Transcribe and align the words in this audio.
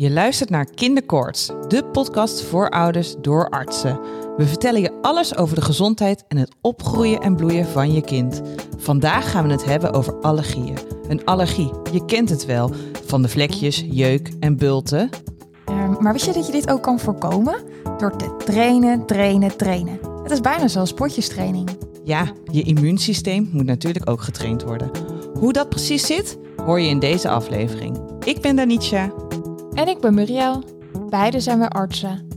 Je 0.00 0.10
luistert 0.10 0.50
naar 0.50 0.64
Kinderkoorts, 0.74 1.50
de 1.68 1.84
podcast 1.84 2.42
voor 2.42 2.70
ouders 2.70 3.14
door 3.20 3.48
artsen. 3.48 4.00
We 4.36 4.46
vertellen 4.46 4.80
je 4.80 4.98
alles 5.02 5.36
over 5.36 5.54
de 5.54 5.62
gezondheid 5.62 6.24
en 6.28 6.36
het 6.36 6.54
opgroeien 6.60 7.20
en 7.20 7.36
bloeien 7.36 7.66
van 7.66 7.92
je 7.92 8.00
kind. 8.00 8.42
Vandaag 8.76 9.30
gaan 9.30 9.46
we 9.46 9.52
het 9.52 9.64
hebben 9.64 9.92
over 9.92 10.20
allergieën. 10.20 10.78
Een 11.08 11.24
allergie, 11.24 11.70
je 11.92 12.04
kent 12.04 12.28
het 12.28 12.46
wel, 12.46 12.70
van 13.06 13.22
de 13.22 13.28
vlekjes, 13.28 13.84
jeuk 13.90 14.30
en 14.40 14.56
bulten. 14.56 15.08
Uh, 15.70 15.98
maar 15.98 16.12
wist 16.12 16.24
je 16.24 16.32
dat 16.32 16.46
je 16.46 16.52
dit 16.52 16.70
ook 16.70 16.82
kan 16.82 17.00
voorkomen? 17.00 17.56
Door 17.96 18.16
te 18.16 18.36
trainen, 18.44 19.06
trainen, 19.06 19.56
trainen. 19.56 19.98
Het 20.22 20.32
is 20.32 20.40
bijna 20.40 20.68
zoals 20.68 20.88
sportjestraining. 20.88 21.68
Ja, 22.04 22.32
je 22.50 22.62
immuunsysteem 22.62 23.48
moet 23.52 23.66
natuurlijk 23.66 24.10
ook 24.10 24.20
getraind 24.20 24.62
worden. 24.62 24.90
Hoe 25.38 25.52
dat 25.52 25.68
precies 25.68 26.06
zit, 26.06 26.38
hoor 26.64 26.80
je 26.80 26.88
in 26.88 26.98
deze 26.98 27.28
aflevering. 27.28 27.98
Ik 28.24 28.40
ben 28.40 28.56
Danitja. 28.56 29.12
En 29.78 29.88
ik 29.88 30.00
ben 30.00 30.14
Muriel. 30.14 30.62
Beide 31.08 31.40
zijn 31.40 31.58
we 31.58 31.68
artsen. 31.68 32.28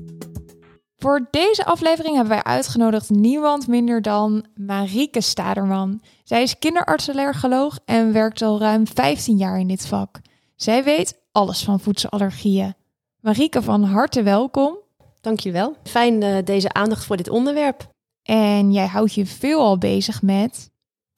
Voor 0.97 1.27
deze 1.31 1.65
aflevering 1.65 2.15
hebben 2.15 2.33
wij 2.33 2.43
uitgenodigd 2.43 3.09
niemand 3.09 3.67
minder 3.67 4.01
dan 4.01 4.45
Marieke 4.55 5.21
Staderman. 5.21 6.01
Zij 6.23 6.41
is 6.41 6.59
kinderartsallergoloog 6.59 7.79
en 7.85 8.13
werkt 8.13 8.41
al 8.41 8.59
ruim 8.59 8.87
15 8.87 9.37
jaar 9.37 9.59
in 9.59 9.67
dit 9.67 9.87
vak. 9.87 10.19
Zij 10.55 10.83
weet 10.83 11.19
alles 11.31 11.63
van 11.63 11.79
voedselallergieën. 11.79 12.73
Marieke, 13.19 13.61
van 13.61 13.83
harte 13.83 14.23
welkom. 14.23 14.77
Dankjewel. 15.21 15.75
Fijn 15.83 16.21
uh, 16.21 16.37
deze 16.43 16.73
aandacht 16.73 17.05
voor 17.05 17.17
dit 17.17 17.29
onderwerp. 17.29 17.87
En 18.23 18.71
jij 18.71 18.87
houdt 18.87 19.13
je 19.13 19.25
veelal 19.25 19.77
bezig 19.77 20.21
met 20.21 20.70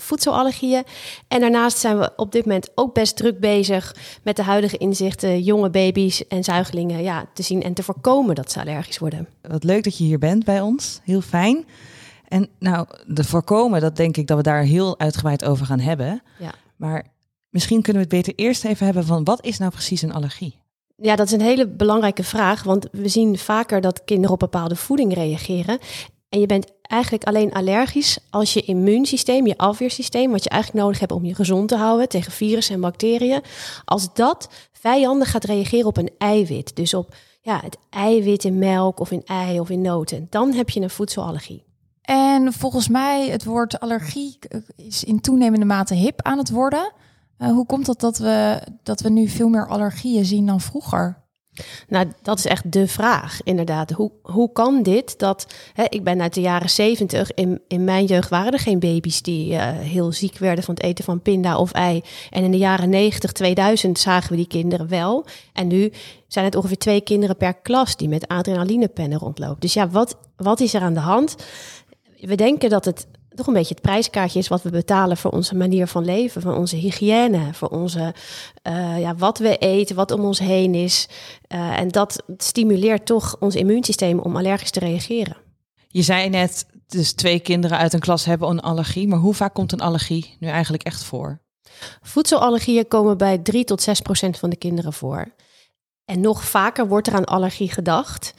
voedselallergieën. 0.03 0.84
En 1.27 1.39
daarnaast 1.39 1.77
zijn 1.77 1.99
we 1.99 2.12
op 2.16 2.31
dit 2.31 2.45
moment 2.45 2.70
ook 2.75 2.93
best 2.93 3.16
druk 3.16 3.39
bezig 3.39 3.95
met 4.23 4.35
de 4.35 4.43
huidige 4.43 4.77
inzichten 4.77 5.41
jonge 5.41 5.70
baby's 5.70 6.27
en 6.27 6.43
zuigelingen 6.43 7.03
ja, 7.03 7.26
te 7.34 7.43
zien 7.43 7.63
en 7.63 7.73
te 7.73 7.84
voorkomen 7.84 8.35
dat 8.35 8.52
ze 8.52 8.59
allergisch 8.59 8.99
worden. 8.99 9.27
Wat 9.41 9.63
leuk 9.63 9.84
dat 9.84 9.98
je 9.98 10.04
hier 10.04 10.20
bent 10.20 10.46
bij 10.46 10.62
ons. 10.62 10.99
Heel 11.04 11.21
fijn. 11.21 11.65
En 12.27 12.49
nou, 12.59 12.87
de 13.05 13.24
voorkomen, 13.24 13.81
dat 13.81 13.96
denk 13.96 14.18
ik 14.18 14.27
dat 14.27 14.37
we 14.37 14.43
daar 14.43 14.63
heel 14.63 14.99
uitgebreid 14.99 15.46
over 15.46 15.65
gaan 15.65 15.79
hebben. 15.79 16.21
Ja. 16.40 16.54
Maar 16.76 17.05
misschien 17.49 17.81
kunnen 17.81 18.01
we 18.01 18.15
het 18.15 18.26
beter 18.26 18.46
eerst 18.46 18.65
even 18.65 18.85
hebben 18.85 19.05
van 19.05 19.24
wat 19.24 19.46
is 19.46 19.57
nou 19.57 19.71
precies 19.71 20.01
een 20.01 20.13
allergie? 20.13 20.62
Ja, 20.96 21.15
dat 21.15 21.27
is 21.27 21.34
een 21.34 21.41
hele 21.41 21.68
belangrijke 21.68 22.24
vraag, 22.24 22.63
want 22.63 22.87
we 22.91 23.07
zien 23.07 23.37
vaker 23.37 23.81
dat 23.81 24.04
kinderen 24.04 24.31
op 24.31 24.40
bepaalde 24.40 24.76
voeding 24.76 25.13
reageren. 25.13 25.79
En 26.29 26.40
je 26.40 26.46
bent 26.46 26.73
eigenlijk 26.87 27.23
alleen 27.23 27.53
allergisch 27.53 28.17
als 28.29 28.53
je 28.53 28.62
immuunsysteem, 28.62 29.48
je 29.48 29.57
afweersysteem, 29.57 30.31
wat 30.31 30.43
je 30.43 30.49
eigenlijk 30.49 30.84
nodig 30.84 30.99
hebt 30.99 31.12
om 31.12 31.25
je 31.25 31.35
gezond 31.35 31.67
te 31.67 31.75
houden 31.75 32.09
tegen 32.09 32.31
virussen 32.31 32.75
en 32.75 32.81
bacteriën, 32.81 33.41
als 33.85 34.13
dat 34.13 34.49
vijandig 34.71 35.31
gaat 35.31 35.43
reageren 35.43 35.87
op 35.87 35.98
een 35.98 36.12
eiwit, 36.17 36.75
dus 36.75 36.93
op 36.93 37.15
ja, 37.41 37.59
het 37.63 37.77
eiwit 37.90 38.43
in 38.43 38.59
melk 38.59 38.99
of 38.99 39.12
in 39.12 39.21
ei 39.25 39.59
of 39.59 39.70
in 39.70 39.81
noten, 39.81 40.27
dan 40.29 40.53
heb 40.53 40.70
je 40.70 40.81
een 40.81 40.90
voedselallergie. 40.90 41.63
En 42.01 42.53
volgens 42.53 42.87
mij, 42.87 43.29
het 43.29 43.43
woord 43.43 43.79
allergie 43.79 44.40
is 44.75 45.03
in 45.03 45.21
toenemende 45.21 45.65
mate 45.65 45.93
hip 45.93 46.21
aan 46.21 46.37
het 46.37 46.49
worden. 46.49 46.91
Uh, 47.37 47.51
hoe 47.51 47.65
komt 47.65 47.87
het 47.87 47.99
dat 47.99 48.18
we, 48.18 48.62
dat 48.84 49.01
we 49.01 49.09
nu 49.09 49.27
veel 49.27 49.49
meer 49.49 49.68
allergieën 49.68 50.25
zien 50.25 50.45
dan 50.45 50.62
vroeger? 50.62 51.23
Nou, 51.87 52.07
dat 52.21 52.37
is 52.37 52.46
echt 52.46 52.71
de 52.71 52.87
vraag, 52.87 53.40
inderdaad. 53.43 53.91
Hoe, 53.91 54.12
hoe 54.21 54.51
kan 54.51 54.84
dit 54.84 55.20
dat... 55.20 55.48
Hè, 55.73 55.84
ik 55.90 56.04
ben 56.04 56.21
uit 56.21 56.34
de 56.34 56.41
jaren 56.41 56.70
zeventig. 56.70 57.34
In, 57.34 57.62
in 57.68 57.84
mijn 57.84 58.05
jeugd 58.05 58.29
waren 58.29 58.51
er 58.51 58.59
geen 58.59 58.79
baby's 58.79 59.21
die 59.21 59.51
uh, 59.51 59.62
heel 59.79 60.12
ziek 60.12 60.37
werden 60.37 60.63
van 60.63 60.74
het 60.74 60.84
eten 60.84 61.04
van 61.04 61.21
pinda 61.21 61.57
of 61.57 61.71
ei. 61.71 62.01
En 62.29 62.43
in 62.43 62.51
de 62.51 62.57
jaren 62.57 62.90
90, 62.90 63.31
2000 63.31 63.99
zagen 63.99 64.29
we 64.29 64.35
die 64.35 64.47
kinderen 64.47 64.88
wel. 64.88 65.25
En 65.53 65.68
nu 65.68 65.91
zijn 66.28 66.46
het 66.46 66.56
ongeveer 66.56 66.78
twee 66.78 67.01
kinderen 67.01 67.38
per 67.38 67.53
klas 67.53 67.96
die 67.96 68.09
met 68.09 68.28
adrenalinepennen 68.28 69.19
rondlopen. 69.19 69.59
Dus 69.59 69.74
ja, 69.74 69.90
wat, 69.90 70.18
wat 70.35 70.59
is 70.59 70.74
er 70.74 70.81
aan 70.81 70.94
de 70.94 71.00
hand? 71.00 71.35
We 72.19 72.35
denken 72.35 72.69
dat 72.69 72.85
het 72.85 73.07
toch 73.35 73.47
een 73.47 73.53
beetje 73.53 73.74
het 73.74 73.84
prijskaartje 73.84 74.40
is 74.40 74.47
wat 74.47 74.62
we 74.62 74.69
betalen 74.69 75.18
voor 75.18 75.31
onze 75.31 75.56
manier 75.56 75.88
van 75.88 76.06
leven, 76.06 76.41
van 76.41 76.56
onze 76.56 76.75
hygiëne, 76.75 77.53
voor 77.53 77.68
onze, 77.68 78.13
uh, 78.68 79.00
ja, 79.00 79.16
wat 79.16 79.38
we 79.38 79.58
eten, 79.58 79.96
wat 79.96 80.12
om 80.12 80.25
ons 80.25 80.40
heen 80.40 80.75
is. 80.75 81.08
Uh, 81.53 81.80
en 81.80 81.88
dat 81.88 82.24
stimuleert 82.38 83.06
toch 83.06 83.35
ons 83.40 83.56
immuunsysteem 83.56 84.19
om 84.19 84.35
allergisch 84.35 84.72
te 84.72 84.80
reageren. 84.80 85.38
Je 85.88 86.02
zei 86.02 86.30
net, 86.30 86.66
dus 86.88 87.13
twee 87.13 87.40
kinderen 87.40 87.78
uit 87.78 87.94
een 87.94 88.00
klas 88.00 88.25
hebben 88.25 88.50
een 88.50 88.59
allergie, 88.59 89.08
maar 89.08 89.19
hoe 89.19 89.34
vaak 89.34 89.53
komt 89.53 89.72
een 89.72 89.81
allergie 89.81 90.35
nu 90.40 90.47
eigenlijk 90.47 90.84
echt 90.84 91.03
voor? 91.03 91.41
Voedselallergieën 92.02 92.88
komen 92.88 93.18
bij 93.18 93.38
3 93.38 93.63
tot 93.63 93.81
6 93.81 94.02
procent 94.02 94.40
van 94.40 94.50
de 94.50 94.56
kinderen 94.56 94.94
voor. 94.94 95.34
En 96.06 96.22
nog 96.22 96.44
vaker 96.44 96.88
wordt 96.88 97.08
er 97.08 97.13
aan 97.13 97.25
allergie 97.25 97.69
gedacht. 97.69 98.34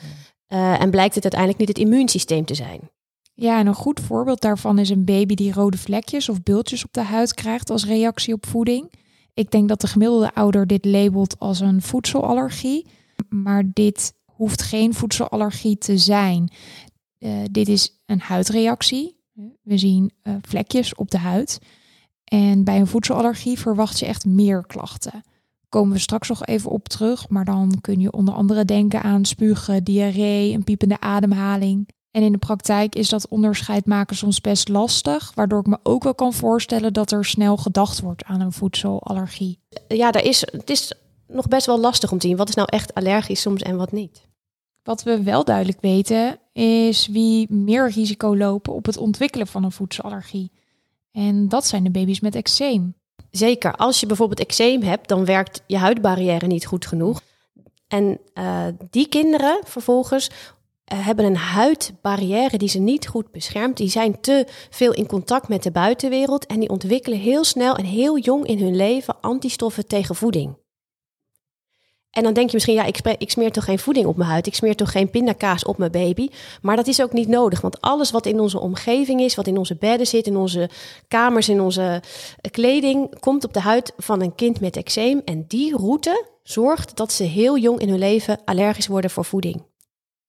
Uh, 0.49 0.81
en 0.81 0.91
blijkt 0.91 1.15
het 1.15 1.23
uiteindelijk 1.23 1.61
niet 1.61 1.69
het 1.69 1.79
immuunsysteem 1.79 2.45
te 2.45 2.55
zijn. 2.55 2.91
Ja, 3.35 3.59
en 3.59 3.67
een 3.67 3.75
goed 3.75 4.01
voorbeeld 4.01 4.41
daarvan 4.41 4.79
is 4.79 4.91
een 4.91 5.05
baby 5.05 5.35
die 5.35 5.53
rode 5.53 5.79
vlekjes 5.79 6.29
of 6.29 6.43
bultjes 6.43 6.85
op 6.85 6.93
de 6.93 7.03
huid 7.03 7.35
krijgt 7.35 7.71
als 7.71 7.87
reactie 7.87 8.35
op 8.35 8.47
voeding. 8.47 8.93
Ik 9.35 9.51
denk 9.51 9.69
dat 9.69 9.81
de 9.81 9.87
gemiddelde 9.87 10.35
ouder 10.35 10.67
dit 10.67 10.85
labelt 10.85 11.39
als 11.39 11.61
een 11.61 11.83
voedselallergie, 11.83 12.87
maar 13.29 13.71
dit 13.73 14.15
hoeft 14.25 14.63
geen 14.63 14.95
voedselallergie 14.95 15.79
te 15.79 15.99
zijn. 15.99 16.53
Uh, 17.19 17.39
dit 17.51 17.69
is 17.69 18.03
een 18.07 18.21
huidreactie. 18.21 19.17
We 19.63 19.79
zien 19.79 20.13
uh, 20.23 20.35
vlekjes 20.41 20.95
op 20.95 21.11
de 21.11 21.19
huid. 21.19 21.59
En 22.25 22.65
bij 22.65 22.81
een 22.81 22.87
voedselallergie 22.87 23.59
verwacht 23.59 23.99
je 23.99 24.07
echt 24.07 24.25
meer 24.25 24.67
klachten. 24.67 25.23
Komen 25.69 25.93
we 25.93 25.99
straks 25.99 26.29
nog 26.29 26.47
even 26.47 26.71
op 26.71 26.89
terug, 26.89 27.29
maar 27.29 27.45
dan 27.45 27.79
kun 27.81 28.01
je 28.01 28.13
onder 28.13 28.35
andere 28.35 28.65
denken 28.65 29.03
aan 29.03 29.25
spugen, 29.25 29.85
diarree, 29.85 30.53
een 30.53 30.65
piepende 30.65 31.01
ademhaling. 31.01 31.89
En 32.15 32.23
in 32.23 32.33
de 32.33 32.39
praktijk 32.39 32.95
is 32.95 33.09
dat 33.09 33.29
onderscheid 33.29 33.87
maken 33.87 34.17
soms 34.17 34.41
best 34.41 34.69
lastig, 34.69 35.33
waardoor 35.35 35.61
ik 35.61 35.67
me 35.67 35.79
ook 35.83 36.03
wel 36.03 36.15
kan 36.15 36.33
voorstellen 36.33 36.93
dat 36.93 37.11
er 37.11 37.25
snel 37.25 37.57
gedacht 37.57 38.01
wordt 38.01 38.25
aan 38.25 38.41
een 38.41 38.53
voedselallergie. 38.53 39.59
Ja, 39.89 40.11
daar 40.11 40.25
is, 40.25 40.41
het 40.41 40.71
is 40.71 40.93
nog 41.27 41.49
best 41.49 41.67
wel 41.67 41.81
lastig 41.81 42.13
om 42.13 42.19
te 42.19 42.27
zien 42.27 42.37
wat 42.37 42.49
is 42.49 42.55
nou 42.55 42.69
echt 42.71 42.95
allergisch 42.95 43.41
soms 43.41 43.63
en 43.63 43.77
wat 43.77 43.93
niet. 43.93 44.27
Wat 44.83 45.03
we 45.03 45.23
wel 45.23 45.45
duidelijk 45.45 45.81
weten 45.81 46.39
is 46.53 47.07
wie 47.07 47.53
meer 47.53 47.91
risico 47.91 48.37
lopen 48.37 48.73
op 48.73 48.87
het 48.87 48.97
ontwikkelen 48.97 49.47
van 49.47 49.65
een 49.65 49.73
voedselallergie. 49.73 50.51
En 51.13 51.49
dat 51.49 51.67
zijn 51.67 51.85
de 51.85 51.91
baby's 51.91 52.21
met 52.21 52.35
eczeem. 52.35 52.95
Zeker, 53.31 53.77
als 53.77 54.01
je 54.01 54.07
bijvoorbeeld 54.07 54.41
eczeem 54.41 54.83
hebt, 54.83 55.09
dan 55.09 55.25
werkt 55.25 55.63
je 55.67 55.79
huidbarrière 55.79 56.47
niet 56.47 56.67
goed 56.67 56.87
genoeg. 56.87 57.21
En 57.89 58.19
uh, 58.35 58.67
die 58.91 59.09
kinderen 59.09 59.61
vervolgens 59.65 60.31
hebben 60.85 61.25
een 61.25 61.37
huidbarrière 61.37 62.59
die 62.59 62.69
ze 62.69 62.79
niet 62.79 63.07
goed 63.07 63.31
beschermt. 63.31 63.77
Die 63.77 63.89
zijn 63.89 64.21
te 64.21 64.47
veel 64.71 64.93
in 64.93 65.07
contact 65.07 65.49
met 65.49 65.63
de 65.63 65.71
buitenwereld 65.71 66.47
en 66.47 66.61
die 66.61 66.69
ontwikkelen 66.69 67.19
heel 67.19 67.45
snel 67.45 67.77
en 67.77 67.85
heel 67.85 68.19
jong 68.19 68.47
in 68.47 68.59
hun 68.59 68.77
leven 68.77 69.21
antistoffen 69.21 69.87
tegen 69.87 70.15
voeding. 70.15 70.57
En 72.15 72.23
dan 72.23 72.33
denk 72.33 72.47
je 72.47 72.55
misschien, 72.55 72.75
ja, 72.75 72.85
ik, 72.85 72.99
ik, 73.19 73.31
smeer 73.31 73.53
toch 73.53 73.65
geen 73.65 73.79
voeding 73.79 74.07
op 74.07 74.17
mijn 74.17 74.31
huid, 74.31 74.47
ik 74.47 74.55
smeer 74.55 74.77
toch 74.77 74.91
geen 74.91 75.11
pindakaas 75.11 75.65
op 75.65 75.79
mijn 75.79 75.91
baby. 75.91 76.29
Maar 76.63 76.77
dat 76.77 76.87
is 76.87 77.03
ook 77.03 77.13
niet 77.13 77.29
nodig, 77.29 77.61
want 77.61 77.81
alles 77.81 78.11
wat 78.11 78.27
in 78.27 78.41
onze 78.41 78.61
omgeving 78.61 79.21
is, 79.21 79.35
wat 79.35 79.47
in 79.47 79.59
onze 79.59 79.77
bedden 79.77 80.07
zit, 80.07 80.27
in 80.27 80.37
onze 80.37 80.71
kamers, 81.09 81.49
in 81.49 81.61
onze 81.61 82.03
eh, 82.41 82.51
kleding, 82.51 83.19
komt 83.21 83.45
op 83.45 83.53
de 83.53 83.61
huid 83.61 83.93
van 83.97 84.21
een 84.21 84.35
kind 84.35 84.61
met 84.61 84.77
eczeem. 84.77 85.23
En 85.25 85.45
die 85.49 85.77
route 85.77 86.27
zorgt 86.43 86.97
dat 86.97 87.13
ze 87.13 87.25
heel 87.25 87.59
jong 87.59 87.81
in 87.81 87.89
hun 87.89 87.99
leven 87.99 88.41
allergisch 88.45 88.87
worden 88.87 89.11
voor 89.11 89.25
voeding. 89.25 89.63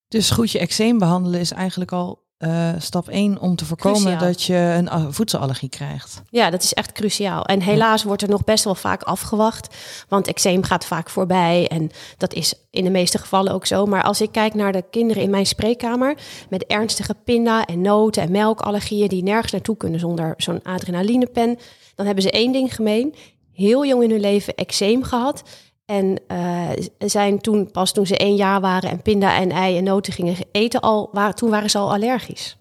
Dus 0.07 0.29
goed 0.29 0.51
je 0.51 0.59
eczeem 0.59 0.97
behandelen 0.97 1.39
is 1.39 1.51
eigenlijk 1.51 1.91
al 1.91 2.23
uh, 2.39 2.69
stap 2.77 3.09
1 3.09 3.39
om 3.39 3.55
te 3.55 3.65
voorkomen 3.65 4.01
cruciaal. 4.01 4.19
dat 4.19 4.43
je 4.43 4.55
een 4.55 5.13
voedselallergie 5.13 5.69
krijgt. 5.69 6.21
Ja, 6.29 6.49
dat 6.49 6.63
is 6.63 6.73
echt 6.73 6.91
cruciaal. 6.91 7.45
En 7.45 7.61
helaas 7.61 8.03
wordt 8.03 8.21
er 8.21 8.29
nog 8.29 8.43
best 8.43 8.63
wel 8.63 8.75
vaak 8.75 9.03
afgewacht, 9.03 9.75
want 10.09 10.27
eczeem 10.27 10.63
gaat 10.63 10.85
vaak 10.85 11.09
voorbij 11.09 11.67
en 11.67 11.89
dat 12.17 12.33
is 12.33 12.53
in 12.71 12.83
de 12.83 12.89
meeste 12.89 13.17
gevallen 13.17 13.53
ook 13.53 13.65
zo. 13.65 13.85
Maar 13.85 14.03
als 14.03 14.21
ik 14.21 14.31
kijk 14.31 14.53
naar 14.53 14.71
de 14.71 14.83
kinderen 14.89 15.23
in 15.23 15.29
mijn 15.29 15.45
spreekkamer 15.45 16.17
met 16.49 16.65
ernstige 16.65 17.15
pinda 17.23 17.65
en 17.65 17.81
noten 17.81 18.23
en 18.23 18.31
melkallergieën 18.31 19.07
die 19.07 19.23
nergens 19.23 19.51
naartoe 19.51 19.77
kunnen 19.77 19.99
zonder 19.99 20.33
zo'n 20.37 20.63
adrenalinepen, 20.63 21.57
dan 21.95 22.05
hebben 22.05 22.23
ze 22.23 22.31
één 22.31 22.51
ding 22.51 22.75
gemeen. 22.75 23.15
Heel 23.51 23.85
jong 23.85 24.03
in 24.03 24.09
hun 24.09 24.19
leven 24.19 24.55
eczeem 24.55 25.03
gehad 25.03 25.43
en 25.85 26.19
uh, 26.31 26.69
zijn 26.97 27.39
toen, 27.39 27.71
pas 27.71 27.91
toen 27.91 28.05
ze 28.05 28.17
één 28.17 28.35
jaar 28.35 28.61
waren 28.61 28.89
en 28.89 29.01
pinda 29.01 29.37
en 29.37 29.51
ei 29.51 29.77
en 29.77 29.83
noten 29.83 30.13
gingen 30.13 30.35
eten, 30.51 30.81
al, 30.81 31.09
waren, 31.11 31.35
toen 31.35 31.49
waren 31.49 31.69
ze 31.69 31.77
al 31.77 31.93
allergisch. 31.93 32.57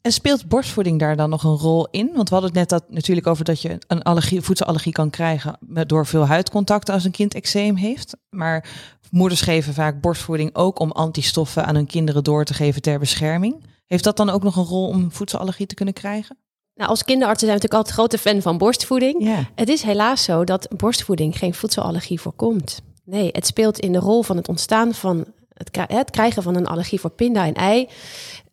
En 0.00 0.12
speelt 0.12 0.48
borstvoeding 0.48 0.98
daar 0.98 1.16
dan 1.16 1.30
nog 1.30 1.44
een 1.44 1.56
rol 1.56 1.88
in? 1.90 2.10
Want 2.14 2.28
we 2.28 2.34
hadden 2.34 2.50
het 2.50 2.58
net 2.58 2.68
dat, 2.68 2.84
natuurlijk 2.90 3.26
over 3.26 3.44
dat 3.44 3.62
je 3.62 3.78
een 3.86 4.02
allergie, 4.02 4.40
voedselallergie 4.40 4.92
kan 4.92 5.10
krijgen 5.10 5.58
door 5.86 6.06
veel 6.06 6.26
huidcontact 6.26 6.88
als 6.88 7.04
een 7.04 7.10
kind 7.10 7.34
eczeem 7.34 7.76
heeft. 7.76 8.16
Maar 8.30 8.68
moeders 9.10 9.40
geven 9.40 9.74
vaak 9.74 10.00
borstvoeding 10.00 10.50
ook 10.54 10.78
om 10.78 10.90
antistoffen 10.90 11.66
aan 11.66 11.74
hun 11.74 11.86
kinderen 11.86 12.24
door 12.24 12.44
te 12.44 12.54
geven 12.54 12.82
ter 12.82 12.98
bescherming. 12.98 13.64
Heeft 13.86 14.04
dat 14.04 14.16
dan 14.16 14.30
ook 14.30 14.42
nog 14.42 14.56
een 14.56 14.64
rol 14.64 14.86
om 14.88 15.12
voedselallergie 15.12 15.66
te 15.66 15.74
kunnen 15.74 15.94
krijgen? 15.94 16.36
Nou, 16.82 16.94
als 16.94 17.04
kinderartsen 17.04 17.48
zijn 17.48 17.58
we 17.58 17.66
natuurlijk 17.66 17.88
altijd 17.88 18.10
grote 18.10 18.30
fan 18.30 18.42
van 18.42 18.58
borstvoeding. 18.58 19.46
Het 19.54 19.68
is 19.68 19.82
helaas 19.82 20.24
zo 20.24 20.44
dat 20.44 20.68
borstvoeding 20.76 21.38
geen 21.38 21.54
voedselallergie 21.54 22.20
voorkomt. 22.20 22.80
Nee, 23.04 23.28
het 23.32 23.46
speelt 23.46 23.78
in 23.78 23.92
de 23.92 23.98
rol 23.98 24.22
van 24.22 24.36
het 24.36 24.48
ontstaan 24.48 24.94
van 24.94 25.26
het, 25.54 25.78
het 25.86 26.10
krijgen 26.10 26.42
van 26.42 26.56
een 26.56 26.66
allergie 26.66 27.00
voor 27.00 27.10
pinda 27.10 27.46
en 27.46 27.54
ei 27.54 27.88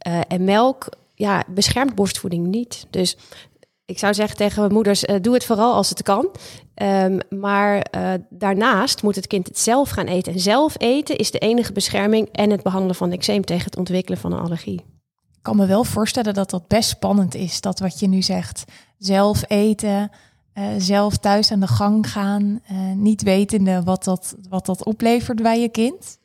uh, 0.08 0.20
en 0.28 0.44
melk. 0.44 0.90
Ja, 1.16 1.44
beschermt 1.48 1.96
borstvoeding 1.96 2.48
niet. 2.48 2.86
Dus 2.90 3.18
ik 3.86 4.00
zou 4.00 4.14
zeggen 4.14 4.38
tegen 4.38 4.74
moeders, 4.74 5.04
uh, 5.04 5.16
doe 5.22 5.34
het 5.34 5.46
vooral 5.46 5.74
als 5.74 5.90
het 5.90 6.04
kan. 6.04 6.30
Um, 6.82 7.20
maar 7.40 7.88
uh, 7.96 8.14
daarnaast 8.30 9.04
moet 9.04 9.16
het 9.16 9.28
kind 9.28 9.48
het 9.48 9.60
zelf 9.60 9.90
gaan 9.90 10.08
eten. 10.08 10.34
En 10.34 10.40
zelf 10.40 10.76
eten 10.78 11.18
is 11.18 11.32
de 11.32 11.40
enige 11.40 11.74
bescherming 11.74 12.30
en 12.32 12.50
het 12.50 12.64
behandelen 12.64 12.96
van 12.96 13.12
eczeem 13.12 13.46
tegen 13.46 13.66
het 13.66 13.78
ontwikkelen 13.78 14.20
van 14.20 14.32
een 14.32 14.40
allergie. 14.40 14.99
Kan 15.42 15.56
me 15.56 15.66
wel 15.66 15.84
voorstellen 15.84 16.34
dat 16.34 16.50
dat 16.50 16.68
best 16.68 16.90
spannend 16.90 17.36
is, 17.36 17.62
dat 17.62 17.80
wat 17.80 18.00
je 18.00 18.08
nu 18.08 18.22
zegt. 18.22 18.64
Zelf 18.98 19.44
eten, 19.48 20.12
uh, 20.54 20.64
zelf 20.78 21.18
thuis 21.18 21.52
aan 21.52 21.60
de 21.60 21.68
gang 21.68 22.12
gaan, 22.12 22.62
niet 22.96 23.22
wetende 23.22 23.84
wat 23.84 24.04
dat, 24.04 24.36
wat 24.50 24.66
dat 24.66 24.84
oplevert 24.84 25.42
bij 25.42 25.62
je 25.62 25.70
kind. 25.70 26.20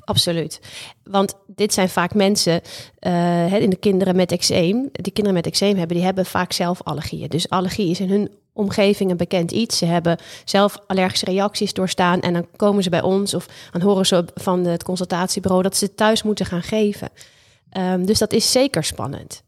Absoluut. 0.00 0.60
Want 1.04 1.34
dit 1.46 1.74
zijn 1.74 1.88
vaak 1.88 2.14
mensen, 2.14 2.60
uh, 3.00 3.52
in 3.52 3.70
de 3.70 3.76
kinderen 3.76 4.16
met 4.16 4.32
eczeem, 4.32 4.88
die 4.92 5.12
kinderen 5.12 5.34
met 5.34 5.46
eczeem 5.46 5.76
hebben, 5.76 5.96
die 5.96 6.04
hebben 6.04 6.26
vaak 6.26 6.52
zelf 6.52 6.82
allergieën. 6.82 7.28
Dus 7.28 7.48
allergie 7.48 7.90
is 7.90 8.00
in 8.00 8.10
hun 8.10 8.30
omgeving 8.52 9.10
een 9.10 9.16
bekend 9.16 9.52
iets. 9.52 9.78
Ze 9.78 9.84
hebben 9.84 10.18
zelf 10.44 10.78
allergische 10.86 11.26
reacties 11.26 11.72
doorstaan 11.72 12.20
en 12.20 12.32
dan 12.32 12.46
komen 12.56 12.82
ze 12.82 12.90
bij 12.90 13.02
ons 13.02 13.34
of 13.34 13.48
dan 13.72 13.80
horen 13.80 14.06
ze 14.06 14.24
van 14.34 14.64
het 14.64 14.82
consultatiebureau 14.82 15.62
dat 15.62 15.76
ze 15.76 15.94
thuis 15.94 16.22
moeten 16.22 16.46
gaan 16.46 16.62
geven. 16.62 17.08
Um, 17.72 18.06
dus 18.06 18.18
dat 18.18 18.32
is 18.32 18.52
zeker 18.52 18.84
spannend. 18.84 19.42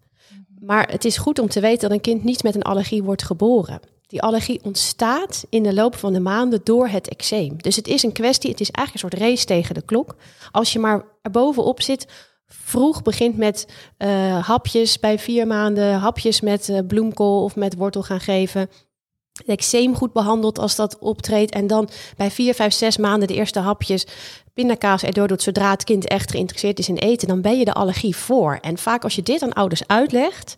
Maar 0.60 0.88
het 0.90 1.04
is 1.04 1.16
goed 1.16 1.38
om 1.38 1.48
te 1.48 1.60
weten 1.60 1.80
dat 1.80 1.90
een 1.90 2.00
kind 2.00 2.24
niet 2.24 2.42
met 2.42 2.54
een 2.54 2.62
allergie 2.62 3.02
wordt 3.02 3.22
geboren. 3.22 3.80
Die 4.06 4.22
allergie 4.22 4.60
ontstaat 4.64 5.44
in 5.48 5.62
de 5.62 5.74
loop 5.74 5.94
van 5.94 6.12
de 6.12 6.20
maanden 6.20 6.60
door 6.64 6.88
het 6.88 7.08
eczeem. 7.08 7.62
Dus 7.62 7.76
het 7.76 7.88
is 7.88 8.02
een 8.02 8.12
kwestie, 8.12 8.50
het 8.50 8.60
is 8.60 8.70
eigenlijk 8.70 9.04
een 9.04 9.10
soort 9.18 9.30
race 9.30 9.44
tegen 9.44 9.74
de 9.74 9.82
klok. 9.82 10.16
Als 10.50 10.72
je 10.72 10.78
maar 10.78 11.04
erbovenop 11.22 11.82
zit, 11.82 12.06
vroeg 12.46 13.02
begint 13.02 13.36
met 13.36 13.68
uh, 13.98 14.46
hapjes 14.46 14.98
bij 14.98 15.18
vier 15.18 15.46
maanden, 15.46 15.94
hapjes 15.94 16.40
met 16.40 16.68
uh, 16.68 16.78
bloemkool 16.86 17.44
of 17.44 17.56
met 17.56 17.76
wortel 17.76 18.02
gaan 18.02 18.20
geven. 18.20 18.68
Eczeem 19.46 19.94
goed 19.94 20.12
behandeld 20.12 20.58
als 20.58 20.76
dat 20.76 20.98
optreedt. 20.98 21.52
En 21.52 21.66
dan 21.66 21.88
bij 22.16 22.30
vier, 22.30 22.54
vijf, 22.54 22.72
zes 22.72 22.96
maanden 22.96 23.28
de 23.28 23.34
eerste 23.34 23.60
hapjes 23.60 24.06
pindakaas 24.54 25.02
erdoor 25.02 25.28
doet 25.28 25.42
zodra 25.42 25.70
het 25.70 25.84
kind 25.84 26.06
echt 26.06 26.30
geïnteresseerd 26.30 26.78
is 26.78 26.88
in 26.88 26.96
eten, 26.96 27.28
dan 27.28 27.40
ben 27.40 27.58
je 27.58 27.64
de 27.64 27.72
allergie 27.72 28.16
voor. 28.16 28.58
En 28.60 28.78
vaak 28.78 29.04
als 29.04 29.14
je 29.14 29.22
dit 29.22 29.42
aan 29.42 29.52
ouders 29.52 29.86
uitlegt, 29.86 30.56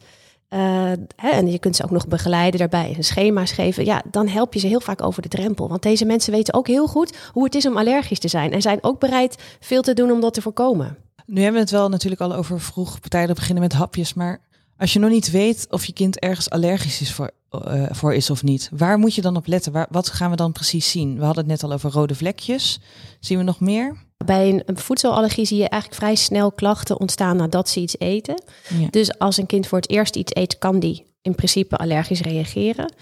uh, 0.51 0.93
hè, 1.17 1.29
en 1.29 1.51
je 1.51 1.59
kunt 1.59 1.77
ze 1.77 1.85
ook 1.85 1.91
nog 1.91 2.09
begeleiden 2.09 2.59
daarbij, 2.59 2.95
een 2.97 3.05
schema's 3.05 3.53
geven. 3.53 3.85
Ja, 3.85 4.03
dan 4.11 4.29
help 4.29 4.55
je 4.55 4.61
ze 4.61 4.67
heel 4.67 4.81
vaak 4.81 5.03
over 5.03 5.23
de 5.23 5.29
drempel. 5.29 5.69
Want 5.69 5.83
deze 5.83 6.05
mensen 6.05 6.33
weten 6.33 6.55
ook 6.55 6.67
heel 6.67 6.87
goed 6.87 7.17
hoe 7.33 7.45
het 7.45 7.55
is 7.55 7.67
om 7.67 7.77
allergisch 7.77 8.19
te 8.19 8.29
zijn. 8.29 8.53
En 8.53 8.63
zijn 8.63 8.79
ook 8.83 9.01
bereid 9.01 9.43
veel 9.61 9.83
te 9.83 9.93
doen 9.95 10.11
om 10.11 10.21
dat 10.21 10.35
te 10.35 10.43
voorkomen. 10.43 10.97
Nu 11.27 11.43
hebben 11.43 11.61
we 11.61 11.67
het 11.67 11.71
wel 11.71 11.89
natuurlijk 11.89 12.21
al 12.21 12.35
over 12.35 12.61
vroeg 12.61 12.99
tijden 12.99 13.35
beginnen 13.35 13.63
met 13.63 13.73
hapjes. 13.73 14.15
Maar 14.15 14.41
als 14.77 14.93
je 14.93 14.99
nog 14.99 15.11
niet 15.11 15.31
weet 15.31 15.67
of 15.71 15.85
je 15.85 15.93
kind 15.93 16.19
ergens 16.19 16.51
allergisch 16.51 17.01
is 17.01 17.13
voor, 17.13 17.31
uh, 17.55 17.85
voor 17.91 18.15
is 18.15 18.31
of 18.31 18.43
niet, 18.43 18.71
waar 18.77 18.99
moet 18.99 19.15
je 19.15 19.21
dan 19.21 19.37
op 19.37 19.47
letten? 19.47 19.73
Waar, 19.73 19.87
wat 19.91 20.09
gaan 20.09 20.31
we 20.31 20.37
dan 20.37 20.53
precies 20.53 20.91
zien? 20.91 21.19
We 21.19 21.25
hadden 21.25 21.43
het 21.43 21.53
net 21.53 21.63
al 21.63 21.73
over 21.73 21.91
rode 21.91 22.15
vlekjes. 22.15 22.81
Zien 23.21 23.39
we 23.39 23.45
nog 23.45 23.61
meer? 23.61 23.97
Bij 24.25 24.63
een, 24.67 24.77
voedselallergie 24.77 25.45
zie 25.45 25.59
je 25.59 25.69
eigenlijk 25.69 26.03
vrij 26.03 26.15
snel 26.15 26.53
klachten 26.53 27.01
ontstaan 27.01 27.37
nadat 27.37 27.69
ze 27.69 27.81
iets 27.81 27.99
eten. 27.99 28.43
Dus 28.91 29.19
als 29.19 29.37
een 29.37 29.47
kind 29.47 29.67
voor 29.67 29.79
het 29.79 29.91
eerst 29.91 30.17
iets 30.17 30.35
eet, 30.35 30.59
kan 30.59 30.79
die 30.79 31.07
in 31.23 31.35
principe 31.35 31.77
allergisch 31.77 32.21
reageren. 32.21 32.93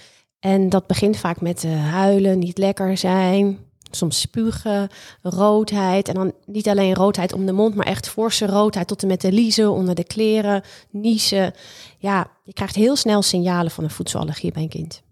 En 0.40 0.68
dat 0.68 0.86
begint 0.86 1.16
vaak 1.16 1.40
met 1.40 1.64
uh, 1.64 1.90
huilen, 1.90 2.38
niet 2.38 2.58
lekker 2.58 2.96
zijn, 2.96 3.58
soms 3.90 4.20
spugen, 4.20 4.88
roodheid. 5.22 6.08
En 6.08 6.14
dan 6.14 6.32
niet 6.46 6.68
alleen 6.68 6.94
roodheid 6.94 7.32
om 7.32 7.46
de 7.46 7.52
mond, 7.52 7.74
maar 7.74 7.86
echt 7.86 8.08
forse 8.08 8.46
roodheid 8.46 8.86
tot 8.86 9.02
en 9.02 9.08
met 9.08 9.20
de 9.20 9.32
liezen, 9.32 9.72
onder 9.72 9.94
de 9.94 10.04
kleren, 10.04 10.62
niezen. 10.90 11.54
Ja, 11.98 12.30
je 12.44 12.52
krijgt 12.52 12.74
heel 12.74 12.96
snel 12.96 13.22
signalen 13.22 13.70
van 13.70 13.84
een 13.84 13.90
voedselallergie 13.90 14.52
bij 14.52 14.62
een 14.62 14.68
kind. 14.68 15.02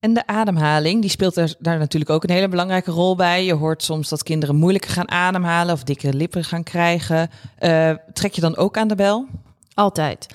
En 0.00 0.14
de 0.14 0.26
ademhaling, 0.26 1.00
die 1.00 1.10
speelt 1.10 1.36
er, 1.36 1.54
daar 1.58 1.78
natuurlijk 1.78 2.10
ook 2.10 2.24
een 2.24 2.34
hele 2.34 2.48
belangrijke 2.48 2.90
rol 2.90 3.16
bij. 3.16 3.44
Je 3.44 3.54
hoort 3.54 3.82
soms 3.82 4.08
dat 4.08 4.22
kinderen 4.22 4.56
moeilijker 4.56 4.90
gaan 4.90 5.10
ademhalen 5.10 5.74
of 5.74 5.82
dikke 5.82 6.14
lippen 6.14 6.44
gaan 6.44 6.62
krijgen. 6.62 7.30
Uh, 7.60 7.94
trek 8.12 8.32
je 8.32 8.40
dan 8.40 8.56
ook 8.56 8.76
aan 8.76 8.88
de 8.88 8.94
bel? 8.94 9.26
Altijd. 9.74 10.26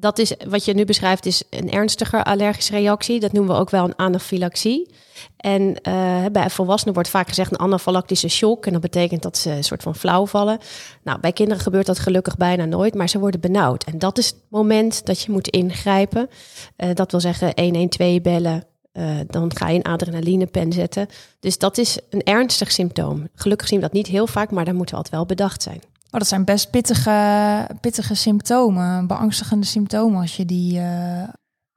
Dat 0.00 0.18
is 0.18 0.32
wat 0.48 0.64
je 0.64 0.74
nu 0.74 0.84
beschrijft, 0.84 1.26
is 1.26 1.42
een 1.50 1.70
ernstiger 1.70 2.22
allergische 2.24 2.72
reactie. 2.72 3.20
Dat 3.20 3.32
noemen 3.32 3.54
we 3.54 3.60
ook 3.60 3.70
wel 3.70 3.84
een 3.84 3.98
anafylaxie. 3.98 4.88
En 5.36 5.62
uh, 5.88 6.24
bij 6.32 6.50
volwassenen 6.50 6.94
wordt 6.94 7.08
vaak 7.08 7.28
gezegd 7.28 7.50
een 7.50 7.58
anafylactische 7.58 8.28
shock. 8.28 8.66
En 8.66 8.72
dat 8.72 8.80
betekent 8.80 9.22
dat 9.22 9.38
ze 9.38 9.50
een 9.50 9.64
soort 9.64 9.82
van 9.82 9.94
flauw 9.94 10.26
vallen. 10.26 10.58
Nou, 11.02 11.20
bij 11.20 11.32
kinderen 11.32 11.62
gebeurt 11.62 11.86
dat 11.86 11.98
gelukkig 11.98 12.36
bijna 12.36 12.64
nooit, 12.64 12.94
maar 12.94 13.08
ze 13.08 13.18
worden 13.18 13.40
benauwd. 13.40 13.84
En 13.84 13.98
dat 13.98 14.18
is 14.18 14.26
het 14.26 14.36
moment 14.48 15.06
dat 15.06 15.20
je 15.20 15.32
moet 15.32 15.48
ingrijpen. 15.48 16.28
Uh, 16.76 16.88
dat 16.94 17.10
wil 17.10 17.20
zeggen 17.20 17.52
112 17.54 18.20
bellen, 18.20 18.64
uh, 18.92 19.18
dan 19.26 19.56
ga 19.56 19.68
je 19.68 19.76
een 19.76 19.92
adrenalinepen 19.92 20.72
zetten. 20.72 21.06
Dus 21.40 21.58
dat 21.58 21.78
is 21.78 21.98
een 22.10 22.22
ernstig 22.22 22.72
symptoom. 22.72 23.28
Gelukkig 23.34 23.68
zien 23.68 23.78
we 23.78 23.84
dat 23.84 23.94
niet 23.94 24.06
heel 24.06 24.26
vaak, 24.26 24.50
maar 24.50 24.64
daar 24.64 24.74
moeten 24.74 24.94
we 24.94 25.02
altijd 25.02 25.16
wel 25.16 25.26
bedacht 25.26 25.62
zijn. 25.62 25.89
Oh, 26.10 26.18
dat 26.18 26.28
zijn 26.28 26.44
best 26.44 26.70
pittige, 26.70 27.66
pittige 27.80 28.14
symptomen, 28.14 29.06
beangstigende 29.06 29.66
symptomen 29.66 30.20
als 30.20 30.36
je 30.36 30.44
die 30.44 30.78
uh, 30.78 31.28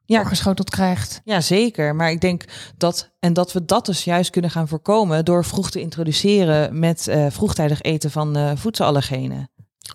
ja. 0.05 0.23
geschoteld 0.23 0.69
krijgt. 0.69 1.21
Ja, 1.23 1.41
zeker. 1.41 1.95
Maar 1.95 2.11
ik 2.11 2.21
denk 2.21 2.43
dat, 2.77 3.09
en 3.19 3.33
dat 3.33 3.51
we 3.51 3.65
dat 3.65 3.85
dus 3.85 4.03
juist 4.03 4.29
kunnen 4.29 4.51
gaan 4.51 4.67
voorkomen 4.67 5.25
door 5.25 5.45
vroeg 5.45 5.71
te 5.71 5.79
introduceren 5.79 6.79
met 6.79 7.07
uh, 7.07 7.25
vroegtijdig 7.29 7.81
eten 7.81 8.11
van 8.11 8.37
uh, 8.37 8.51
voedselallergenen. 8.55 9.47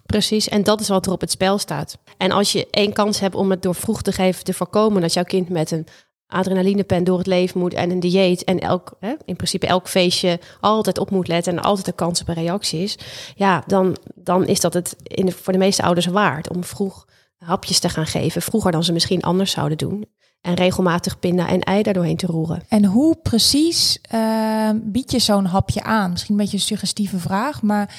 Precies, 0.07 0.49
en 0.49 0.63
dat 0.63 0.81
is 0.81 0.89
wat 0.89 1.07
er 1.07 1.13
op 1.13 1.21
het 1.21 1.31
spel 1.31 1.59
staat. 1.59 1.99
En 2.17 2.31
als 2.31 2.53
je 2.53 2.67
één 2.71 2.93
kans 2.93 3.21
hebt 3.21 3.35
om 3.35 3.51
het 3.51 3.63
door 3.63 3.75
vroeg 3.75 4.03
te 4.03 4.13
geven 4.13 4.45
te 4.45 4.55
voorkomen 4.55 5.03
dat 5.03 5.13
jouw 5.13 5.25
kind 5.25 5.49
met 5.49 5.71
een 5.71 5.87
adrenalinepen 6.29 7.05
door 7.05 7.19
het 7.19 7.27
leven 7.27 7.61
moet 7.61 7.75
en 7.75 7.91
een 7.91 8.01
dieet 8.01 8.45
en 8.45 8.59
elk, 8.59 8.97
hè, 9.01 9.15
in 9.25 9.37
principe 9.37 9.67
elk 9.67 9.89
feestje 9.89 10.41
altijd 10.61 10.99
op 10.99 11.11
moet 11.11 11.29
letten 11.29 11.57
en 11.57 11.63
altijd 11.63 11.87
een 11.87 11.95
kans 11.95 12.21
op 12.21 12.29
een 12.29 12.35
reactie 12.35 12.83
is, 12.83 12.99
ja, 13.35 13.63
dan, 13.67 13.97
dan 14.15 14.47
is 14.47 14.61
dat 14.61 14.75
het 14.75 14.97
in 15.03 15.27
de, 15.27 15.33
voor 15.33 15.53
de 15.53 15.59
meeste 15.59 15.83
ouders 15.83 16.07
waard 16.07 16.51
om 16.51 16.65
vroeg 16.65 17.07
hapjes 17.39 17.79
te 17.79 17.89
gaan 17.89 18.07
geven, 18.07 18.43
vroeger 18.43 18.73
dan 18.73 18.85
ze 18.85 18.93
misschien 18.93 19.23
anders 19.23 19.51
zouden 19.51 19.79
doen. 19.79 20.07
En 20.41 20.55
regelmatig 20.55 21.19
pinda 21.19 21.49
en 21.49 21.61
ei 21.61 21.83
daardoorheen 21.83 22.17
te 22.17 22.27
roeren. 22.27 22.63
En 22.69 22.85
hoe 22.85 23.17
precies 23.23 23.99
uh, 24.15 24.71
bied 24.75 25.11
je 25.11 25.19
zo'n 25.19 25.45
hapje 25.45 25.83
aan? 25.83 26.11
Misschien 26.11 26.35
een 26.35 26.41
beetje 26.41 26.57
een 26.57 26.63
suggestieve 26.63 27.19
vraag, 27.19 27.63
maar 27.63 27.95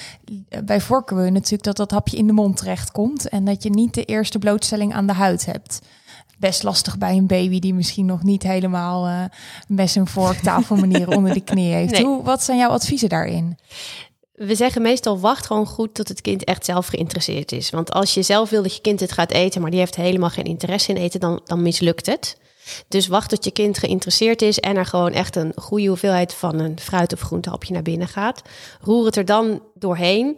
bij 0.63 0.81
voorkeur 0.81 1.17
wil 1.17 1.25
je 1.25 1.31
natuurlijk 1.31 1.63
dat 1.63 1.77
dat 1.77 1.91
hapje 1.91 2.17
in 2.17 2.27
de 2.27 2.33
mond 2.33 2.57
terechtkomt 2.57 3.29
en 3.29 3.45
dat 3.45 3.63
je 3.63 3.69
niet 3.69 3.93
de 3.93 4.05
eerste 4.05 4.39
blootstelling 4.39 4.93
aan 4.93 5.07
de 5.07 5.13
huid 5.13 5.45
hebt 5.45 5.79
best 6.39 6.63
lastig 6.63 6.98
bij 6.98 7.17
een 7.17 7.27
baby 7.27 7.60
die 7.60 7.74
misschien 7.74 8.05
nog 8.05 8.24
niet 8.24 8.43
helemaal 8.43 9.08
uh, 9.08 9.24
mes 9.67 9.96
en 9.96 10.08
vork 10.08 10.39
onder 11.08 11.34
de 11.34 11.41
knie 11.41 11.74
heeft. 11.74 11.91
Nee. 11.91 12.03
Hoe, 12.03 12.24
wat 12.24 12.43
zijn 12.43 12.58
jouw 12.58 12.69
adviezen 12.69 13.10
daarin? 13.10 13.58
We 14.31 14.55
zeggen 14.55 14.81
meestal 14.81 15.19
wacht 15.19 15.46
gewoon 15.46 15.65
goed 15.65 15.93
tot 15.93 16.08
het 16.08 16.22
kind 16.22 16.43
echt 16.43 16.65
zelf 16.65 16.88
geïnteresseerd 16.88 17.51
is. 17.51 17.69
Want 17.69 17.91
als 17.91 18.13
je 18.13 18.22
zelf 18.22 18.50
wil 18.50 18.62
dat 18.62 18.75
je 18.75 18.81
kind 18.81 19.00
het 19.00 19.12
gaat 19.12 19.31
eten, 19.31 19.62
maar 19.62 19.72
die 19.72 19.79
heeft 19.79 19.96
helemaal 19.96 20.29
geen 20.29 20.46
interesse 20.46 20.91
in 20.91 21.01
eten, 21.01 21.19
dan, 21.19 21.41
dan 21.46 21.62
mislukt 21.62 22.05
het. 22.05 22.38
Dus 22.88 23.08
wacht 23.08 23.29
tot 23.29 23.43
je 23.43 23.51
kind 23.51 23.77
geïnteresseerd 23.77 24.41
is 24.41 24.60
en 24.60 24.75
er 24.75 24.86
gewoon 24.86 25.12
echt 25.12 25.36
een 25.36 25.51
goede 25.55 25.88
hoeveelheid 25.88 26.34
van 26.34 26.60
een 26.60 26.79
fruit- 26.79 27.13
of 27.13 27.19
groentehapje 27.19 27.74
naar 27.74 27.81
binnen 27.81 28.08
gaat. 28.08 28.41
Roer 28.81 29.05
het 29.05 29.15
er 29.15 29.25
dan 29.25 29.62
doorheen. 29.74 30.38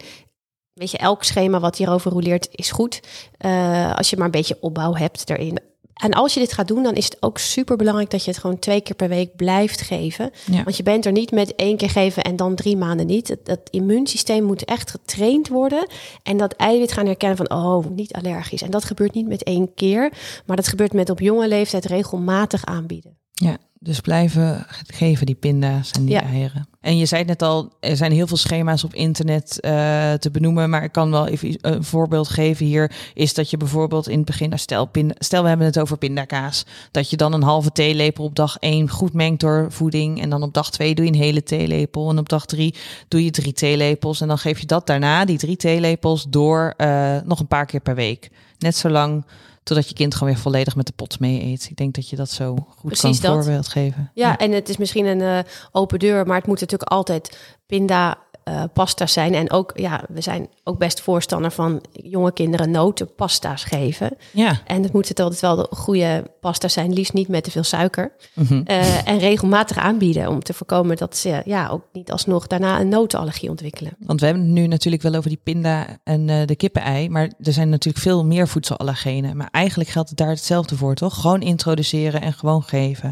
Weet 0.72 0.90
je, 0.90 0.98
elk 0.98 1.24
schema 1.24 1.60
wat 1.60 1.76
hierover 1.76 2.12
roleert 2.12 2.48
is 2.50 2.70
goed. 2.70 3.00
Uh, 3.46 3.94
als 3.94 4.10
je 4.10 4.16
maar 4.16 4.24
een 4.24 4.30
beetje 4.30 4.58
opbouw 4.60 4.94
hebt 4.94 5.30
erin. 5.30 5.58
En 5.94 6.12
als 6.12 6.34
je 6.34 6.40
dit 6.40 6.52
gaat 6.52 6.68
doen, 6.68 6.82
dan 6.82 6.94
is 6.94 7.04
het 7.04 7.16
ook 7.20 7.38
super 7.38 7.76
belangrijk 7.76 8.10
dat 8.10 8.24
je 8.24 8.30
het 8.30 8.40
gewoon 8.40 8.58
twee 8.58 8.80
keer 8.80 8.94
per 8.94 9.08
week 9.08 9.36
blijft 9.36 9.80
geven. 9.80 10.30
Ja. 10.50 10.62
Want 10.62 10.76
je 10.76 10.82
bent 10.82 11.06
er 11.06 11.12
niet 11.12 11.30
met 11.30 11.54
één 11.54 11.76
keer 11.76 11.90
geven 11.90 12.22
en 12.22 12.36
dan 12.36 12.54
drie 12.54 12.76
maanden 12.76 13.06
niet. 13.06 13.36
Dat 13.42 13.60
immuunsysteem 13.70 14.44
moet 14.44 14.64
echt 14.64 14.90
getraind 14.90 15.48
worden. 15.48 15.86
En 16.22 16.36
dat 16.36 16.52
eiwit 16.52 16.92
gaan 16.92 17.06
herkennen 17.06 17.36
van, 17.36 17.50
oh, 17.50 17.86
niet 17.86 18.12
allergisch. 18.12 18.62
En 18.62 18.70
dat 18.70 18.84
gebeurt 18.84 19.14
niet 19.14 19.28
met 19.28 19.42
één 19.42 19.74
keer, 19.74 20.12
maar 20.46 20.56
dat 20.56 20.68
gebeurt 20.68 20.92
met 20.92 21.10
op 21.10 21.20
jonge 21.20 21.48
leeftijd 21.48 21.84
regelmatig 21.84 22.64
aanbieden. 22.64 23.16
Ja, 23.32 23.58
dus 23.82 24.00
blijven 24.00 24.66
geven 24.86 25.26
die 25.26 25.34
pinda's 25.34 25.90
en 25.90 26.04
die 26.04 26.18
eieren. 26.18 26.66
En 26.80 26.98
je 26.98 27.06
zei 27.06 27.24
net 27.24 27.42
al, 27.42 27.72
er 27.80 27.96
zijn 27.96 28.12
heel 28.12 28.26
veel 28.26 28.36
schema's 28.36 28.84
op 28.84 28.94
internet 28.94 29.58
uh, 29.60 30.12
te 30.12 30.30
benoemen. 30.32 30.70
Maar 30.70 30.84
ik 30.84 30.92
kan 30.92 31.10
wel 31.10 31.26
even 31.26 31.58
een 31.60 31.84
voorbeeld 31.84 32.28
geven 32.28 32.66
hier. 32.66 32.92
Is 33.14 33.34
dat 33.34 33.50
je 33.50 33.56
bijvoorbeeld 33.56 34.08
in 34.08 34.16
het 34.16 34.26
begin, 34.26 34.48
nou, 34.48 34.60
stel, 34.60 34.86
pinda, 34.86 35.14
stel 35.18 35.42
we 35.42 35.48
hebben 35.48 35.66
het 35.66 35.78
over 35.78 35.98
pindakaas. 35.98 36.66
Dat 36.90 37.10
je 37.10 37.16
dan 37.16 37.32
een 37.32 37.42
halve 37.42 37.72
theelepel 37.72 38.24
op 38.24 38.36
dag 38.36 38.56
1 38.58 38.88
goed 38.88 39.12
mengt 39.12 39.40
door 39.40 39.66
voeding. 39.68 40.20
En 40.20 40.30
dan 40.30 40.42
op 40.42 40.54
dag 40.54 40.70
2 40.70 40.94
doe 40.94 41.04
je 41.04 41.12
een 41.12 41.18
hele 41.18 41.42
theelepel. 41.42 42.10
En 42.10 42.18
op 42.18 42.28
dag 42.28 42.46
3 42.46 42.74
doe 43.08 43.24
je 43.24 43.30
drie 43.30 43.52
theelepels. 43.52 44.20
En 44.20 44.28
dan 44.28 44.38
geef 44.38 44.58
je 44.58 44.66
dat 44.66 44.86
daarna, 44.86 45.24
die 45.24 45.38
drie 45.38 45.56
theelepels, 45.56 46.26
door 46.28 46.74
uh, 46.76 47.16
nog 47.24 47.40
een 47.40 47.46
paar 47.46 47.66
keer 47.66 47.80
per 47.80 47.94
week. 47.94 48.30
Net 48.58 48.76
zolang 48.76 49.24
Totdat 49.62 49.88
je 49.88 49.94
kind 49.94 50.14
gewoon 50.14 50.32
weer 50.32 50.42
volledig 50.42 50.76
met 50.76 50.86
de 50.86 50.92
pot 50.96 51.20
mee 51.20 51.42
eet. 51.42 51.66
Ik 51.70 51.76
denk 51.76 51.94
dat 51.94 52.08
je 52.08 52.16
dat 52.16 52.30
zo 52.30 52.54
goed 52.76 52.90
Precies 52.90 53.20
kan 53.20 53.34
dat. 53.34 53.44
voorbeeld 53.44 53.68
geven. 53.68 54.10
Ja, 54.14 54.38
en 54.38 54.52
het 54.52 54.68
is 54.68 54.76
misschien 54.76 55.06
een 55.06 55.20
eh, 55.20 55.38
open 55.72 55.98
deur, 55.98 56.26
maar 56.26 56.36
het 56.36 56.46
moet 56.46 56.60
natuurlijk 56.60 56.90
altijd 56.90 57.38
pinda 57.66 58.18
eh, 58.44 58.62
pasta's 58.72 59.12
zijn. 59.12 59.34
En 59.34 59.50
ook, 59.50 59.72
ja, 59.74 60.04
we 60.08 60.20
zijn 60.20 60.48
ook 60.64 60.78
best 60.78 61.00
voorstander 61.00 61.50
van 61.50 61.80
jonge 61.92 62.32
kinderen 62.32 62.70
notenpasta's 62.70 63.64
geven. 63.64 64.16
ja. 64.30 64.60
En 64.66 64.82
het 64.82 64.92
moeten 64.92 65.24
altijd 65.24 65.40
wel 65.40 65.56
de 65.56 65.66
goede 65.70 66.30
pasta's 66.40 66.72
zijn, 66.72 66.92
liefst 66.92 67.12
niet 67.12 67.28
met 67.28 67.44
te 67.44 67.50
veel 67.50 67.62
suiker. 67.62 68.12
Mhm. 68.34 68.62
Eh, 68.64 69.08
en 69.08 69.18
regelmatig 69.18 69.76
aanbieden 69.76 70.28
om 70.28 70.42
te 70.42 70.54
voorkomen 70.54 70.96
dat 70.96 71.16
ze 71.16 71.42
ja, 71.44 71.68
ook 71.68 71.82
niet 71.92 72.12
alsnog 72.12 72.46
daarna 72.46 72.80
een 72.80 72.88
notenallergie 72.88 73.50
ontwikkelen. 73.50 73.92
Want 73.98 74.20
we 74.20 74.26
hebben 74.26 74.44
het 74.44 74.52
nu 74.52 74.66
natuurlijk 74.66 75.02
wel 75.02 75.14
over 75.14 75.28
die 75.28 75.40
pinda 75.42 75.86
en 76.04 76.28
eh, 76.28 76.46
de 76.46 76.56
kippenei. 76.56 77.08
Maar 77.08 77.32
er 77.42 77.52
zijn 77.52 77.68
natuurlijk 77.68 78.04
veel 78.04 78.24
meer 78.24 78.48
voedselallergenen. 78.48 79.36
Maar 79.36 79.48
eigenlijk 79.50 79.90
geldt 79.90 80.08
het 80.08 80.18
daar 80.18 80.28
hetzelfde 80.28 80.76
voor, 80.76 80.94
toch? 80.94 81.20
Gewoon 81.20 81.40
introduceren 81.40 82.20
en 82.20 82.32
gewoon 82.32 82.62
geven. 82.62 83.10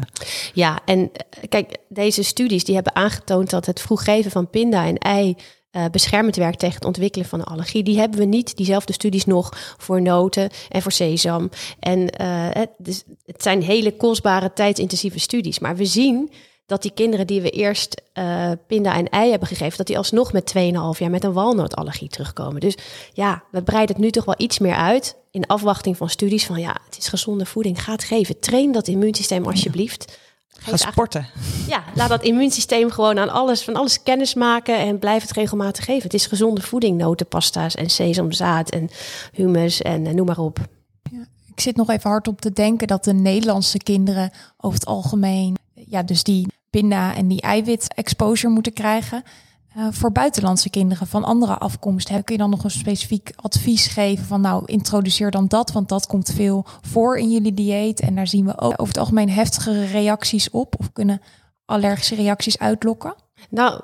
Ja, 0.53 0.79
en 0.85 1.11
kijk, 1.49 1.77
deze 1.89 2.23
studies 2.23 2.63
die 2.63 2.75
hebben 2.75 2.95
aangetoond 2.95 3.49
dat 3.49 3.65
het 3.65 3.81
vroeg 3.81 4.03
geven 4.03 4.31
van 4.31 4.49
pinda 4.49 4.85
en 4.85 4.97
ei 4.97 5.20
eh, 5.71 5.85
beschermend 5.91 6.35
werkt 6.35 6.59
tegen 6.59 6.75
het 6.75 6.85
ontwikkelen 6.85 7.27
van 7.27 7.39
een 7.39 7.45
allergie. 7.45 7.83
Die 7.83 7.99
hebben 7.99 8.19
we 8.19 8.25
niet, 8.25 8.57
diezelfde 8.57 8.93
studies 8.93 9.25
nog 9.25 9.75
voor 9.77 10.01
noten 10.01 10.49
en 10.69 10.81
voor 10.81 10.91
sesam. 10.91 11.49
En 11.79 12.09
eh, 12.09 12.27
het, 12.49 12.69
dus, 12.77 13.03
het 13.25 13.43
zijn 13.43 13.63
hele 13.63 13.95
kostbare, 13.95 14.53
tijdsintensieve 14.53 15.19
studies. 15.19 15.59
Maar 15.59 15.75
we 15.75 15.85
zien 15.85 16.31
dat 16.65 16.81
die 16.81 16.91
kinderen 16.93 17.27
die 17.27 17.41
we 17.41 17.49
eerst 17.49 18.01
eh, 18.13 18.51
pinda 18.67 18.95
en 18.95 19.09
ei 19.09 19.29
hebben 19.29 19.47
gegeven, 19.47 19.77
dat 19.77 19.87
die 19.87 19.97
alsnog 19.97 20.33
met 20.33 20.53
2,5 20.57 20.61
jaar 20.99 21.09
met 21.09 21.23
een 21.23 21.33
walnootallergie 21.33 22.09
terugkomen. 22.09 22.61
Dus 22.61 22.77
ja, 23.13 23.43
we 23.51 23.63
breiden 23.63 23.95
het 23.95 24.03
nu 24.03 24.11
toch 24.11 24.25
wel 24.25 24.35
iets 24.37 24.59
meer 24.59 24.75
uit 24.75 25.17
in 25.31 25.47
afwachting 25.47 25.97
van 25.97 26.09
studies 26.09 26.45
van 26.45 26.59
ja, 26.59 26.77
het 26.85 26.97
is 26.97 27.07
gezonde 27.07 27.45
voeding, 27.45 27.83
ga 27.83 27.91
het 27.91 28.03
geven. 28.03 28.39
Train 28.39 28.71
dat 28.71 28.87
immuunsysteem 28.87 29.45
alsjeblieft. 29.45 30.19
Geef 30.63 30.81
Ga 30.81 30.91
sporten. 30.91 31.27
ja, 31.67 31.83
laat 31.95 32.09
dat 32.09 32.23
immuunsysteem 32.23 32.91
gewoon 32.91 33.19
aan 33.19 33.29
alles, 33.29 33.63
van 33.63 33.75
alles 33.75 34.03
kennis 34.03 34.33
maken 34.33 34.79
en 34.79 34.99
blijf 34.99 35.21
het 35.21 35.31
regelmatig 35.31 35.85
geven. 35.85 36.03
Het 36.03 36.13
is 36.13 36.25
gezonde 36.25 36.61
voeding, 36.61 36.97
notenpasta's 36.97 37.75
en 37.75 37.89
sesamzaad 37.89 38.69
en 38.69 38.89
hummus 39.33 39.81
en 39.81 40.05
eh, 40.05 40.13
noem 40.13 40.25
maar 40.25 40.39
op. 40.39 40.59
Ik 41.53 41.59
zit 41.59 41.75
nog 41.75 41.89
even 41.89 42.09
hard 42.09 42.27
op 42.27 42.41
te 42.41 42.51
denken 42.51 42.87
dat 42.87 43.03
de 43.03 43.13
Nederlandse 43.13 43.77
kinderen 43.77 44.31
over 44.57 44.79
het 44.79 44.87
algemeen, 44.87 45.57
ja, 45.73 46.03
dus 46.03 46.23
die 46.23 46.47
pinda 46.69 47.15
en 47.15 47.27
die 47.27 47.41
eiwit 47.41 47.93
exposure 47.93 48.53
moeten 48.53 48.73
krijgen. 48.73 49.23
Eh, 49.75 49.87
voor 49.91 50.11
buitenlandse 50.11 50.69
kinderen 50.69 51.07
van 51.07 51.23
andere 51.23 51.57
afkomst, 51.57 52.09
hè, 52.09 52.21
kun 52.23 52.35
je 52.35 52.41
dan 52.41 52.49
nog 52.49 52.63
een 52.63 52.71
specifiek 52.71 53.31
advies 53.35 53.87
geven 53.87 54.25
van 54.25 54.41
nou 54.41 54.63
introduceer 54.65 55.31
dan 55.31 55.47
dat, 55.47 55.71
want 55.71 55.89
dat 55.89 56.07
komt 56.07 56.31
veel 56.35 56.65
voor 56.81 57.17
in 57.17 57.31
jullie 57.31 57.53
dieet 57.53 57.99
en 57.99 58.15
daar 58.15 58.27
zien 58.27 58.45
we 58.45 58.59
ook 58.59 58.71
over 58.71 58.87
het 58.87 58.97
algemeen 58.97 59.29
heftigere 59.29 59.85
reacties 59.85 60.49
op 60.49 60.75
of 60.79 60.91
kunnen 60.91 61.21
allergische 61.65 62.15
reacties 62.15 62.59
uitlokken. 62.59 63.15
Nou, 63.49 63.81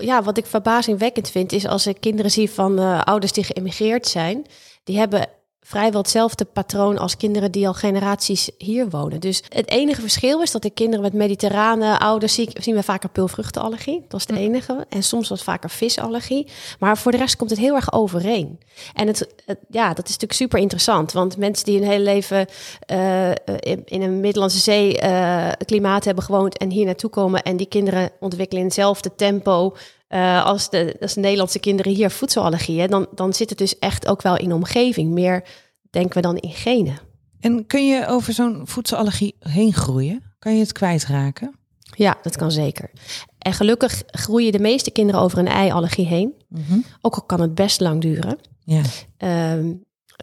ja, 0.00 0.22
wat 0.22 0.38
ik 0.38 0.46
verbazingwekkend 0.46 1.30
vind 1.30 1.52
is 1.52 1.66
als 1.66 1.86
ik 1.86 2.00
kinderen 2.00 2.30
zie 2.30 2.50
van 2.50 2.78
eh, 2.78 3.00
ouders 3.00 3.32
die 3.32 3.44
geëmigreerd 3.44 4.06
zijn, 4.06 4.46
die 4.84 4.98
hebben 4.98 5.28
vrijwel 5.64 6.00
hetzelfde 6.00 6.44
patroon 6.44 6.98
als 6.98 7.16
kinderen 7.16 7.52
die 7.52 7.66
al 7.66 7.74
generaties 7.74 8.50
hier 8.58 8.88
wonen. 8.90 9.20
Dus 9.20 9.42
het 9.48 9.68
enige 9.70 10.00
verschil 10.00 10.42
is 10.42 10.50
dat 10.50 10.62
de 10.62 10.70
kinderen 10.70 11.02
met 11.02 11.12
mediterrane 11.12 11.98
ouders 11.98 12.34
zie, 12.34 12.50
zien 12.60 12.74
we 12.74 12.82
vaker 12.82 13.08
peulvruchtenallergie. 13.08 14.04
Dat 14.08 14.20
is 14.20 14.26
het 14.26 14.36
enige. 14.36 14.86
En 14.88 15.02
soms 15.02 15.28
wat 15.28 15.42
vaker 15.42 15.70
visallergie. 15.70 16.46
Maar 16.78 16.98
voor 16.98 17.12
de 17.12 17.18
rest 17.18 17.36
komt 17.36 17.50
het 17.50 17.58
heel 17.58 17.74
erg 17.74 17.92
overeen. 17.92 18.58
En 18.94 19.06
het, 19.06 19.28
het- 19.46 19.58
ja, 19.70 19.88
dat 19.88 20.04
is 20.04 20.12
natuurlijk 20.12 20.32
super 20.40 20.58
interessant. 20.58 21.12
Want 21.12 21.36
mensen 21.36 21.64
die 21.64 21.78
hun 21.78 21.88
hele 21.88 22.04
leven 22.04 22.46
eh, 22.86 23.30
in, 23.58 23.82
in 23.84 24.02
een 24.02 24.20
Middellandse 24.20 24.58
Zee 24.58 24.98
eh, 24.98 25.48
klimaat 25.64 26.04
hebben 26.04 26.24
gewoond 26.24 26.58
en 26.58 26.70
hier 26.70 26.84
naartoe 26.84 27.10
komen 27.10 27.42
en 27.42 27.56
die 27.56 27.66
kinderen 27.66 28.10
ontwikkelen 28.20 28.60
in 28.62 28.66
hetzelfde 28.68 29.14
tempo 29.16 29.74
eh, 30.12 30.44
als, 30.44 30.70
de, 30.70 30.96
als 31.00 31.14
de 31.14 31.20
Nederlandse 31.20 31.58
kinderen 31.58 31.92
hier 31.92 32.10
voedselallergieën, 32.10 32.90
dan, 32.90 33.06
dan 33.14 33.32
zit 33.32 33.48
het 33.48 33.58
dus 33.58 33.78
echt 33.78 34.06
ook 34.06 34.22
wel 34.22 34.36
in 34.36 34.48
de 34.48 34.54
omgeving. 34.54 35.10
Meer 35.10 35.44
denken 35.90 36.14
we 36.14 36.20
dan 36.20 36.36
in 36.36 36.50
genen. 36.50 36.98
En 37.40 37.66
kun 37.66 37.86
je 37.86 38.06
over 38.06 38.32
zo'n 38.32 38.60
voedselallergie 38.64 39.36
heen 39.38 39.72
groeien? 39.72 40.22
Kan 40.38 40.54
je 40.54 40.60
het 40.60 40.72
kwijtraken? 40.72 41.54
Ja, 41.96 42.18
dat 42.22 42.36
kan 42.36 42.50
zeker. 42.50 42.90
En 43.38 43.52
gelukkig 43.52 44.02
groeien 44.06 44.52
de 44.52 44.58
meeste 44.58 44.90
kinderen 44.90 45.20
over 45.20 45.38
een 45.38 45.48
ei-allergie 45.48 46.06
heen. 46.06 46.34
Mhm. 46.48 46.78
Ook 47.00 47.14
al 47.14 47.22
kan 47.22 47.40
het 47.40 47.54
best 47.54 47.80
lang 47.80 48.00
duren. 48.00 48.38
Ja. 48.64 48.82
Ehm, 49.16 49.72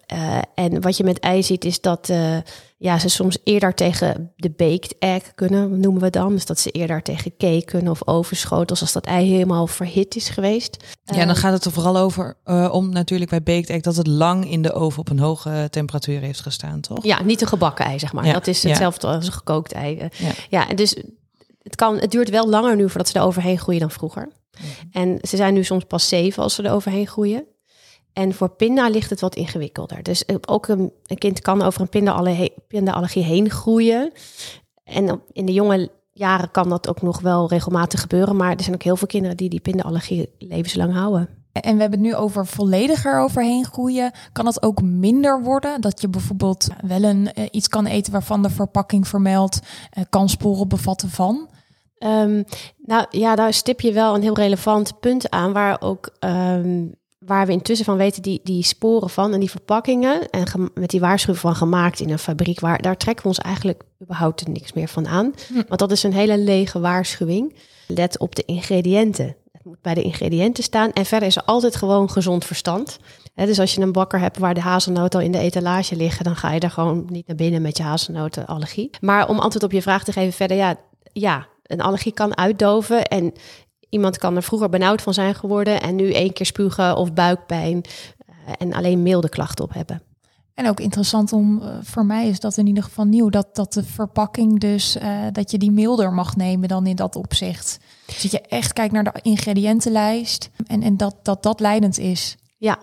eh, 0.05 0.37
en 0.55 0.81
wat 0.81 0.97
je 0.97 1.03
met 1.03 1.19
ei 1.19 1.43
ziet 1.43 1.65
is 1.65 1.81
dat 1.81 2.09
eh, 2.09 2.37
ja, 2.77 2.99
ze 2.99 3.09
soms 3.09 3.37
eerder 3.43 3.73
tegen 3.73 4.31
de 4.35 4.49
baked 4.49 4.95
egg 4.99 5.31
kunnen, 5.35 5.79
noemen 5.79 6.01
we 6.01 6.09
dan. 6.09 6.33
Dus 6.33 6.45
dat 6.45 6.59
ze 6.59 6.71
eerder 6.71 7.01
tegen 7.01 7.37
cake 7.37 7.65
kunnen 7.65 7.91
of 7.91 8.07
overschotels 8.07 8.81
als 8.81 8.91
dat 8.93 9.05
ei 9.05 9.29
helemaal 9.29 9.67
verhit 9.67 10.15
is 10.15 10.29
geweest. 10.29 10.77
ja, 11.03 11.15
dan 11.15 11.27
Ehm, 11.27 11.35
gaat 11.35 11.53
het 11.53 11.65
er 11.65 11.71
vooral 11.71 11.97
over 11.97 12.37
eh, 12.43 12.69
om 12.71 12.89
natuurlijk 12.89 13.29
bij 13.29 13.43
baked 13.43 13.69
egg 13.69 13.81
dat 13.81 13.95
het 13.95 14.07
lang 14.07 14.49
in 14.51 14.61
de 14.61 14.73
oven 14.73 14.99
op 14.99 15.09
een 15.09 15.19
hoge 15.19 15.67
temperatuur 15.69 16.19
heeft 16.19 16.39
gestaan, 16.41 16.81
toch? 16.81 17.03
Ja, 17.03 17.23
niet 17.23 17.41
een 17.41 17.47
gebakken 17.47 17.85
ei, 17.85 17.99
zeg 17.99 18.13
maar. 18.13 18.25
Ja, 18.25 18.33
Dat 18.33 18.47
is 18.47 18.61
ja. 18.61 18.67
hetzelfde 18.69 19.07
als 19.07 19.25
een 19.25 19.31
gekookt 19.33 19.71
ei. 19.71 19.97
Eh, 19.97 20.07
Ja. 20.19 20.31
Ja, 20.49 20.69
en 20.69 20.75
dus 20.75 20.95
het, 21.63 21.75
kan, 21.75 21.97
het 21.99 22.11
duurt 22.11 22.29
wel 22.29 22.49
langer 22.49 22.75
nu 22.75 22.89
voordat 22.89 23.07
ze 23.09 23.19
er 23.19 23.25
overheen 23.25 23.57
groeien 23.59 23.81
dan 23.81 23.91
vroeger. 23.91 24.29
En 24.91 25.17
ze 25.21 25.35
zijn 25.35 25.53
nu 25.53 25.63
soms 25.63 25.83
pas 25.83 26.07
zeven 26.07 26.43
als 26.43 26.55
ze 26.55 26.63
er 26.63 26.71
overheen 26.71 27.07
groeien. 27.07 27.45
En 28.13 28.33
voor 28.33 28.49
pinda 28.49 28.89
ligt 28.89 29.09
het 29.09 29.19
wat 29.19 29.35
ingewikkelder. 29.35 30.03
Dus 30.03 30.25
eh, 30.25 30.35
ook 30.45 30.67
een, 30.67 30.91
een 31.05 31.17
kind 31.17 31.41
kan 31.41 31.61
over 31.61 31.81
een 31.81 31.89
pinda-allergie 31.89 32.53
pinda-allergie 32.67 33.23
heen 33.23 33.49
groeien. 33.49 34.11
En 34.83 35.21
in 35.31 35.45
de 35.45 35.53
jonge 35.53 35.89
jaren 36.11 36.51
kan 36.51 36.69
dat 36.69 36.89
ook 36.89 37.01
nog 37.01 37.19
wel 37.19 37.49
regelmatig 37.49 38.01
gebeuren. 38.01 38.35
Maar 38.35 38.55
er 38.55 38.63
zijn 38.63 38.75
ook 38.75 38.83
heel 38.83 38.95
veel 38.95 39.07
kinderen 39.07 39.37
die 39.37 39.49
die 39.49 39.59
pinda-allergie 39.59 40.29
levenslang 40.37 40.93
houden. 40.93 41.29
En 41.51 41.75
we 41.75 41.81
hebben 41.81 41.99
het 41.99 42.07
nu 42.07 42.15
over 42.15 42.45
vollediger 42.45 43.19
overheen 43.19 43.65
groeien. 43.65 44.11
Kan 44.31 44.45
het 44.45 44.63
ook 44.63 44.81
minder 44.81 45.41
worden? 45.43 45.81
Dat 45.81 46.01
je 46.01 46.09
bijvoorbeeld 46.09 46.67
wel 46.81 47.03
een, 47.03 47.33
eh, 47.33 47.45
iets 47.51 47.67
kan 47.67 47.85
eten 47.85 48.11
waarvan 48.11 48.41
de 48.41 48.49
verpakking 48.49 49.07
vermeldt, 49.07 49.59
eh, 49.89 50.03
kan 50.09 50.29
sporen 50.29 50.67
bevatten 50.67 51.09
van. 51.09 51.49
Ehm, 51.97 52.43
nou 52.77 53.05
ja, 53.09 53.35
daar 53.35 53.53
stip 53.53 53.81
je 53.81 53.93
wel 53.93 54.15
een 54.15 54.21
heel 54.21 54.35
relevant 54.35 54.99
punt 54.99 55.29
aan, 55.29 55.53
waar 55.53 55.81
ook 55.81 56.15
ehm, 56.19 56.87
waar 57.29 57.45
we 57.45 57.51
intussen 57.51 57.85
van 57.85 57.97
weten 57.97 58.21
die, 58.21 58.39
die 58.43 58.63
sporen 58.63 59.09
van 59.09 59.33
en 59.33 59.39
die 59.39 59.49
verpakkingen 59.49 60.29
en 60.29 60.71
met 60.73 60.89
die 60.89 60.99
waarschuwing 60.99 61.41
van 61.41 61.55
gemaakt 61.55 61.99
in 61.99 62.09
een 62.09 62.19
fabriek, 62.19 62.59
waar 62.59 62.81
daar 62.81 62.97
trekken 62.97 63.23
we 63.23 63.29
ons 63.29 63.39
eigenlijk 63.39 63.83
überhaupt 64.01 64.47
niks 64.47 64.73
meer 64.73 64.87
van 64.87 65.07
aan, 65.07 65.33
Hm. 65.47 65.61
want 65.67 65.79
dat 65.79 65.91
is 65.91 66.03
een 66.03 66.13
hele 66.13 66.37
lege 66.37 66.79
waarschuwing. 66.79 67.55
Let 67.87 68.19
op 68.19 68.35
de 68.35 68.43
ingrediënten. 68.45 69.35
Het 69.51 69.63
moet 69.65 69.81
bij 69.81 69.93
de 69.93 70.01
ingrediënten 70.01 70.63
staan 70.63 70.91
en 70.91 71.05
verder 71.05 71.27
is 71.27 71.35
er 71.35 71.43
altijd 71.43 71.75
gewoon 71.75 72.09
gezond 72.09 72.45
verstand. 72.45 72.99
Hè, 73.33 73.45
dus 73.45 73.59
als 73.59 73.73
je 73.73 73.81
een 73.81 73.91
bakker 73.91 74.19
hebt 74.19 74.37
waar 74.37 74.53
de 74.53 74.61
hazelnoten 74.61 75.19
al 75.19 75.25
in 75.25 75.31
de 75.31 75.37
etalage 75.39 75.95
liggen, 75.95 76.23
dan 76.23 76.35
ga 76.35 76.51
je 76.51 76.59
er 76.59 76.71
gewoon 76.71 77.05
niet 77.09 77.27
naar 77.27 77.35
binnen 77.35 77.61
met 77.61 77.77
je 77.77 77.83
hazelnotenallergie. 77.83 78.89
Maar 79.01 79.27
om 79.29 79.39
antwoord 79.39 79.63
op 79.65 79.71
je 79.71 79.81
vraag 79.81 80.03
te 80.03 80.11
geven 80.11 80.33
verder, 80.33 80.57
ja, 80.57 80.75
ja, 81.13 81.47
een 81.63 81.81
allergie 81.81 82.11
kan 82.13 82.37
uitdoven 82.37 83.03
en 83.05 83.33
iemand 83.89 84.17
kan 84.17 84.35
er 84.35 84.43
vroeger 84.43 84.69
benauwd 84.69 85.01
van 85.01 85.13
zijn 85.13 85.35
geworden 85.35 85.81
en 85.81 85.95
nu 85.95 86.13
één 86.13 86.33
keer 86.33 86.45
spugen 86.45 86.95
of 86.95 87.13
buikpijn 87.13 87.81
eh, 88.17 88.53
en 88.57 88.73
alleen 88.73 89.03
milde 89.03 89.29
klachten 89.29 89.65
op 89.65 89.73
hebben. 89.73 90.01
En 90.53 90.67
ook 90.67 90.79
interessant 90.79 91.33
om, 91.33 91.61
eh, 91.61 91.67
voor 91.81 92.05
mij 92.05 92.27
is 92.27 92.39
dat 92.39 92.57
in 92.57 92.67
ieder 92.67 92.83
geval 92.83 93.05
nieuw, 93.05 93.29
dat, 93.29 93.55
dat 93.55 93.73
de 93.73 93.83
verpakking 93.83 94.59
dus, 94.59 94.97
eh, 94.97 95.19
dat 95.31 95.51
je 95.51 95.57
die 95.57 95.71
milder 95.71 96.13
mag 96.13 96.35
nemen 96.35 96.69
dan 96.69 96.87
in 96.87 96.95
dat 96.95 97.15
opzicht. 97.15 97.79
Dus 98.05 98.21
dat 98.21 98.31
je 98.31 98.41
echt 98.41 98.73
kijkt 98.73 98.93
naar 98.93 99.03
de 99.03 99.19
ingrediëntenlijst 99.21 100.49
en, 100.67 100.83
en 100.83 100.97
dat, 100.97 101.15
dat 101.23 101.43
dat 101.43 101.59
leidend 101.59 101.97
is. 101.97 102.37
Ja, 102.59 102.79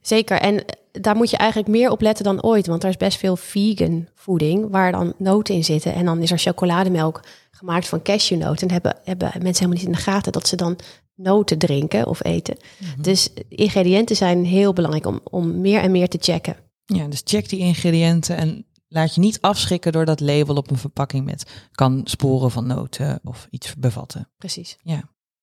zeker. 0.00 0.40
En 0.40 0.64
eh, 0.64 0.74
daar 0.92 1.16
moet 1.16 1.30
je 1.30 1.36
eigenlijk 1.36 1.70
meer 1.70 1.90
op 1.90 2.00
letten 2.00 2.24
dan 2.24 2.42
ooit, 2.42 2.66
want 2.66 2.82
er 2.82 2.88
is 2.88 2.96
best 2.96 3.18
veel 3.18 3.36
vegan 3.36 4.08
voeding 4.14 4.70
waar 4.70 4.92
dan 4.92 5.12
noten 5.18 5.54
in 5.54 5.64
zitten 5.64 5.94
en 5.94 6.04
dan 6.04 6.22
is 6.22 6.30
er 6.30 6.38
chocolademelk 6.38 7.20
gemaakt 7.50 7.88
van 7.88 8.02
cashewnoten 8.02 8.66
en 8.66 8.72
hebben, 8.72 8.96
hebben 9.04 9.28
mensen 9.28 9.64
helemaal 9.64 9.76
niet 9.76 9.86
in 9.86 9.92
de 9.92 10.10
gaten 10.10 10.32
dat 10.32 10.48
ze 10.48 10.56
dan 10.56 10.78
noten 11.14 11.58
drinken 11.58 12.06
of 12.06 12.24
eten. 12.24 12.56
Dus 13.00 13.28
ingrediënten 13.48 14.16
zijn 14.16 14.44
heel 14.44 14.72
belangrijk 14.72 15.06
om, 15.06 15.20
om 15.24 15.60
meer 15.60 15.80
en 15.80 15.90
meer 15.90 16.08
te 16.08 16.18
checken. 16.20 16.56
Ja, 16.84 17.06
dus 17.06 17.22
check 17.24 17.48
die 17.48 17.58
ingrediënten 17.58 18.36
en 18.36 18.66
laat 18.88 19.14
je 19.14 19.20
niet 19.20 19.40
afschrikken 19.40 19.92
door 19.92 20.04
dat 20.04 20.20
label 20.20 20.56
op 20.56 20.70
een 20.70 20.78
verpakking 20.78 21.24
met 21.24 21.68
kan 21.72 22.00
sporen 22.04 22.50
van 22.50 22.66
noten 22.66 23.20
of 23.24 23.46
iets 23.50 23.74
bevatten. 23.74 24.28
Precies. 24.38 24.76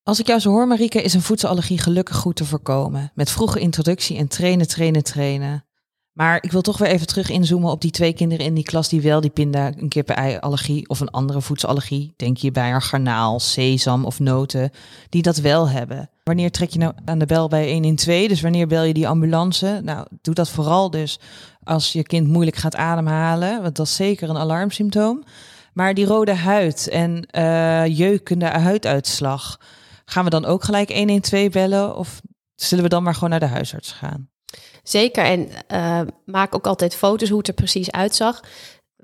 Als 0.07 0.19
ik 0.19 0.27
jou 0.27 0.39
zo 0.39 0.49
hoor, 0.49 0.67
Marieke, 0.67 1.01
is 1.01 1.13
een 1.13 1.21
voedselallergie 1.21 1.79
gelukkig 1.79 2.15
goed 2.15 2.35
te 2.35 2.45
voorkomen. 2.45 3.11
Met 3.15 3.31
vroege 3.31 3.59
introductie 3.59 4.17
en 4.17 4.27
trainen, 4.27 4.67
trainen, 4.67 5.03
trainen. 5.03 5.65
Maar 6.13 6.43
ik 6.43 6.51
wil 6.51 6.61
toch 6.61 6.77
weer 6.77 6.89
even 6.89 7.07
terug 7.07 7.29
inzoomen 7.29 7.71
op 7.71 7.81
die 7.81 7.91
twee 7.91 8.13
kinderen 8.13 8.45
in 8.45 8.53
die 8.53 8.63
klas 8.63 8.89
die 8.89 9.01
wel 9.01 9.21
die 9.21 9.29
pinda, 9.29 9.71
een 9.77 9.89
kippenei-allergie 9.89 10.89
of 10.89 10.99
een 10.99 11.09
andere 11.09 11.41
voedselallergie, 11.41 12.13
denk 12.17 12.37
je 12.37 12.51
bij 12.51 12.73
een 12.73 12.81
garnaal, 12.81 13.39
sesam 13.39 14.05
of 14.05 14.19
noten, 14.19 14.71
die 15.09 15.21
dat 15.21 15.37
wel 15.37 15.69
hebben. 15.69 16.09
Wanneer 16.23 16.51
trek 16.51 16.69
je 16.69 16.79
nou 16.79 16.93
aan 17.05 17.19
de 17.19 17.25
bel 17.25 17.47
bij 17.47 17.71
112? 17.71 18.27
Dus 18.27 18.41
wanneer 18.41 18.67
bel 18.67 18.83
je 18.83 18.93
die 18.93 19.07
ambulance? 19.07 19.79
Nou, 19.83 20.07
doe 20.21 20.33
dat 20.33 20.49
vooral 20.49 20.89
dus 20.89 21.19
als 21.63 21.91
je 21.91 22.03
kind 22.03 22.27
moeilijk 22.27 22.57
gaat 22.57 22.75
ademhalen, 22.75 23.61
want 23.61 23.75
dat 23.75 23.85
is 23.85 23.95
zeker 23.95 24.29
een 24.29 24.37
alarmsymptoom. 24.37 25.23
Maar 25.73 25.93
die 25.93 26.05
rode 26.05 26.33
huid 26.33 26.87
en 26.87 27.27
uh, 27.31 27.85
jeukende 27.97 28.45
huiduitslag, 28.45 29.59
gaan 30.09 30.23
we 30.23 30.29
dan 30.29 30.45
ook 30.45 30.63
gelijk 30.63 30.93
112 30.93 31.49
bellen 31.49 31.95
of 31.95 32.21
zullen 32.55 32.83
we 32.83 32.89
dan 32.89 33.03
maar 33.03 33.13
gewoon 33.13 33.29
naar 33.29 33.39
de 33.39 33.45
huisarts 33.45 33.91
gaan? 33.91 34.29
Zeker. 34.83 35.23
En 35.23 35.49
uh, 35.71 36.01
maak 36.25 36.55
ook 36.55 36.67
altijd 36.67 36.95
foto's 36.95 37.29
hoe 37.29 37.37
het 37.37 37.47
er 37.47 37.53
precies 37.53 37.91
uitzag. 37.91 38.43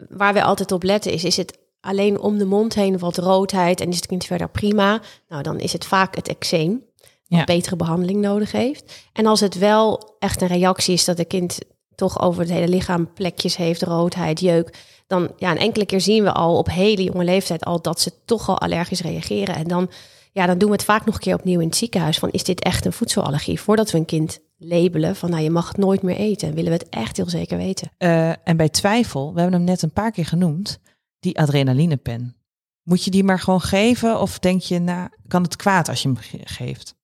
Waar 0.09 0.33
wij 0.33 0.43
altijd 0.43 0.71
op 0.71 0.83
letten 0.83 1.11
is, 1.11 1.23
is 1.23 1.37
het 1.37 1.57
alleen 1.79 2.19
om 2.19 2.37
de 2.37 2.45
mond 2.45 2.73
heen 2.73 2.99
wat 2.99 3.17
roodheid 3.17 3.81
en 3.81 3.89
is 3.89 3.95
het 3.95 4.05
kind 4.05 4.25
verder 4.25 4.49
prima? 4.49 5.01
Nou, 5.27 5.43
dan 5.43 5.59
is 5.59 5.73
het 5.73 5.85
vaak 5.85 6.15
het 6.15 6.27
eczeem. 6.27 6.83
Wat 7.27 7.45
betere 7.45 7.75
behandeling 7.75 8.21
nodig 8.21 8.51
heeft. 8.51 9.03
En 9.13 9.25
als 9.25 9.39
het 9.39 9.57
wel 9.57 10.15
echt 10.19 10.41
een 10.41 10.47
reactie 10.47 10.93
is 10.93 11.05
dat 11.05 11.17
het 11.17 11.27
kind 11.27 11.59
toch 11.95 12.21
over 12.21 12.41
het 12.41 12.51
hele 12.51 12.67
lichaam 12.67 13.13
plekjes 13.13 13.55
heeft, 13.55 13.81
roodheid, 13.81 14.39
jeuk, 14.39 14.77
dan 15.07 15.31
ja, 15.37 15.51
een 15.51 15.57
enkele 15.57 15.85
keer 15.85 16.01
zien 16.01 16.23
we 16.23 16.31
al 16.31 16.57
op 16.57 16.69
hele 16.69 17.03
jonge 17.03 17.23
leeftijd 17.23 17.65
al 17.65 17.81
dat 17.81 18.01
ze 18.01 18.11
toch 18.25 18.49
al 18.49 18.59
allergisch 18.59 19.01
reageren. 19.01 19.55
En 19.55 19.67
dan, 19.67 19.89
ja, 20.33 20.45
dan 20.45 20.57
doen 20.57 20.69
we 20.69 20.75
het 20.75 20.83
vaak 20.83 21.05
nog 21.05 21.15
een 21.15 21.21
keer 21.21 21.35
opnieuw 21.35 21.59
in 21.59 21.67
het 21.67 21.75
ziekenhuis 21.75 22.19
van 22.19 22.31
is 22.31 22.43
dit 22.43 22.63
echt 22.63 22.85
een 22.85 22.93
voedselallergie? 22.93 23.59
Voordat 23.59 23.91
we 23.91 23.97
een 23.97 24.05
kind 24.05 24.39
labelen 24.57 25.15
van 25.15 25.29
nou 25.29 25.43
je 25.43 25.49
mag 25.49 25.67
het 25.67 25.77
nooit 25.77 26.01
meer 26.01 26.15
eten. 26.15 26.53
Willen 26.53 26.71
we 26.71 26.77
het 26.77 26.89
echt 26.89 27.17
heel 27.17 27.29
zeker 27.29 27.57
weten. 27.57 27.91
Uh, 27.97 28.29
en 28.29 28.57
bij 28.57 28.69
twijfel, 28.69 29.33
we 29.33 29.39
hebben 29.39 29.59
hem 29.59 29.67
net 29.67 29.81
een 29.81 29.91
paar 29.91 30.11
keer 30.11 30.25
genoemd, 30.25 30.79
die 31.19 31.39
adrenalinepen. 31.39 32.35
Moet 32.83 33.03
je 33.03 33.11
die 33.11 33.23
maar 33.23 33.39
gewoon 33.39 33.61
geven 33.61 34.19
of 34.19 34.39
denk 34.39 34.61
je, 34.61 34.79
nou, 34.79 35.09
kan 35.27 35.43
het 35.43 35.55
kwaad 35.55 35.89
als 35.89 36.01
je 36.01 36.07
hem 36.07 36.17
geeft? 36.43 36.95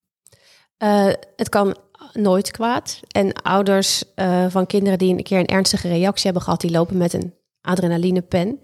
Uh, 0.84 1.14
het 1.36 1.50
kan 1.50 1.78
nooit 2.14 2.52
kwaad. 2.52 3.00
En 3.08 3.34
ouders 3.34 4.04
uh, 4.16 4.46
van 4.50 4.66
kinderen 4.66 4.98
die 4.98 5.18
een 5.18 5.24
keer 5.24 5.40
een 5.40 5.46
ernstige 5.46 5.88
reactie 5.88 6.24
hebben 6.24 6.42
gehad, 6.42 6.62
die 6.62 6.72
lopen 6.72 6.98
met 6.98 7.14
een 7.14 7.34
adrenalinepen. 7.62 8.60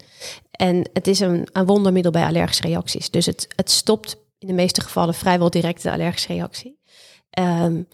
En 0.50 0.90
het 0.92 1.06
is 1.06 1.20
een, 1.20 1.48
een 1.52 1.66
wondermiddel 1.66 2.12
bij 2.12 2.24
allergische 2.24 2.62
reacties. 2.62 3.10
Dus 3.10 3.26
het, 3.26 3.48
het 3.56 3.70
stopt 3.70 4.25
in 4.38 4.46
de 4.46 4.54
meeste 4.54 4.80
gevallen 4.80 5.14
vrijwel 5.14 5.50
direct 5.50 5.82
de 5.82 5.92
allergische 5.92 6.32
reactie. 6.32 6.78
Um, 7.38 7.88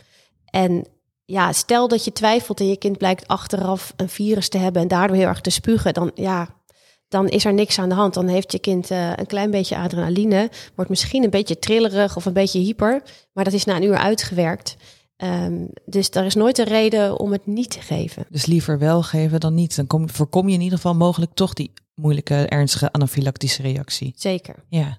en 0.44 0.86
ja, 1.24 1.52
stel 1.52 1.88
dat 1.88 2.04
je 2.04 2.12
twijfelt 2.12 2.60
en 2.60 2.68
je 2.68 2.76
kind 2.76 2.98
blijkt 2.98 3.28
achteraf 3.28 3.92
een 3.96 4.08
virus 4.08 4.48
te 4.48 4.58
hebben 4.58 4.82
en 4.82 4.88
daardoor 4.88 5.16
heel 5.16 5.26
erg 5.26 5.40
te 5.40 5.50
spugen, 5.50 5.94
dan 5.94 6.10
ja, 6.14 6.60
dan 7.08 7.28
is 7.28 7.44
er 7.44 7.54
niks 7.54 7.78
aan 7.78 7.88
de 7.88 7.94
hand. 7.94 8.14
Dan 8.14 8.28
heeft 8.28 8.52
je 8.52 8.58
kind 8.58 8.90
uh, 8.90 9.12
een 9.16 9.26
klein 9.26 9.50
beetje 9.50 9.76
adrenaline, 9.76 10.50
wordt 10.74 10.90
misschien 10.90 11.24
een 11.24 11.30
beetje 11.30 11.58
trillerig 11.58 12.16
of 12.16 12.24
een 12.24 12.32
beetje 12.32 12.58
hyper, 12.58 13.02
maar 13.32 13.44
dat 13.44 13.52
is 13.52 13.64
na 13.64 13.76
een 13.76 13.82
uur 13.82 13.96
uitgewerkt. 13.96 14.76
Um, 15.16 15.68
dus 15.84 16.10
er 16.10 16.24
is 16.24 16.34
nooit 16.34 16.58
een 16.58 16.64
reden 16.64 17.18
om 17.18 17.32
het 17.32 17.46
niet 17.46 17.70
te 17.70 17.80
geven. 17.80 18.26
Dus 18.28 18.46
liever 18.46 18.78
wel 18.78 19.02
geven 19.02 19.40
dan 19.40 19.54
niet. 19.54 19.76
Dan 19.76 19.86
kom, 19.86 20.10
voorkom 20.10 20.48
je 20.48 20.54
in 20.54 20.60
ieder 20.60 20.76
geval 20.76 20.94
mogelijk 20.94 21.32
toch 21.34 21.52
die 21.52 21.72
moeilijke, 21.94 22.34
ernstige 22.34 22.92
anafylactische 22.92 23.62
reactie. 23.62 24.12
Zeker. 24.16 24.64
Ja. 24.68 24.98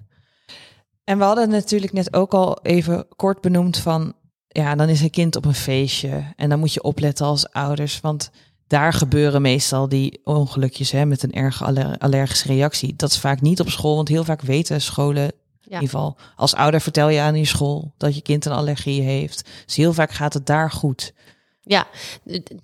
En 1.04 1.18
we 1.18 1.24
hadden 1.24 1.48
natuurlijk 1.48 1.92
net 1.92 2.14
ook 2.14 2.34
al 2.34 2.58
even 2.62 3.06
kort 3.16 3.40
benoemd 3.40 3.76
van 3.76 4.14
ja, 4.48 4.74
dan 4.74 4.88
is 4.88 5.00
een 5.00 5.10
kind 5.10 5.36
op 5.36 5.44
een 5.44 5.54
feestje. 5.54 6.32
En 6.36 6.48
dan 6.48 6.58
moet 6.58 6.72
je 6.72 6.82
opletten 6.82 7.26
als 7.26 7.50
ouders. 7.50 8.00
Want 8.00 8.30
daar 8.66 8.92
gebeuren 8.92 9.42
meestal 9.42 9.88
die 9.88 10.20
ongelukjes 10.24 10.90
hè, 10.90 11.04
met 11.06 11.22
een 11.22 11.32
erge 11.32 11.96
allergische 11.98 12.46
reactie. 12.46 12.94
Dat 12.96 13.10
is 13.10 13.18
vaak 13.18 13.40
niet 13.40 13.60
op 13.60 13.70
school, 13.70 13.96
want 13.96 14.08
heel 14.08 14.24
vaak 14.24 14.40
weten 14.40 14.80
scholen. 14.80 15.24
In 15.24 15.80
ieder 15.80 15.88
geval, 15.88 16.16
als 16.36 16.54
ouder 16.54 16.80
vertel 16.80 17.08
je 17.08 17.20
aan 17.20 17.34
je 17.34 17.44
school 17.44 17.94
dat 17.96 18.14
je 18.14 18.22
kind 18.22 18.44
een 18.44 18.52
allergie 18.52 19.02
heeft. 19.02 19.48
Dus 19.64 19.76
heel 19.76 19.92
vaak 19.92 20.10
gaat 20.10 20.34
het 20.34 20.46
daar 20.46 20.70
goed. 20.70 21.12
Ja, 21.62 21.86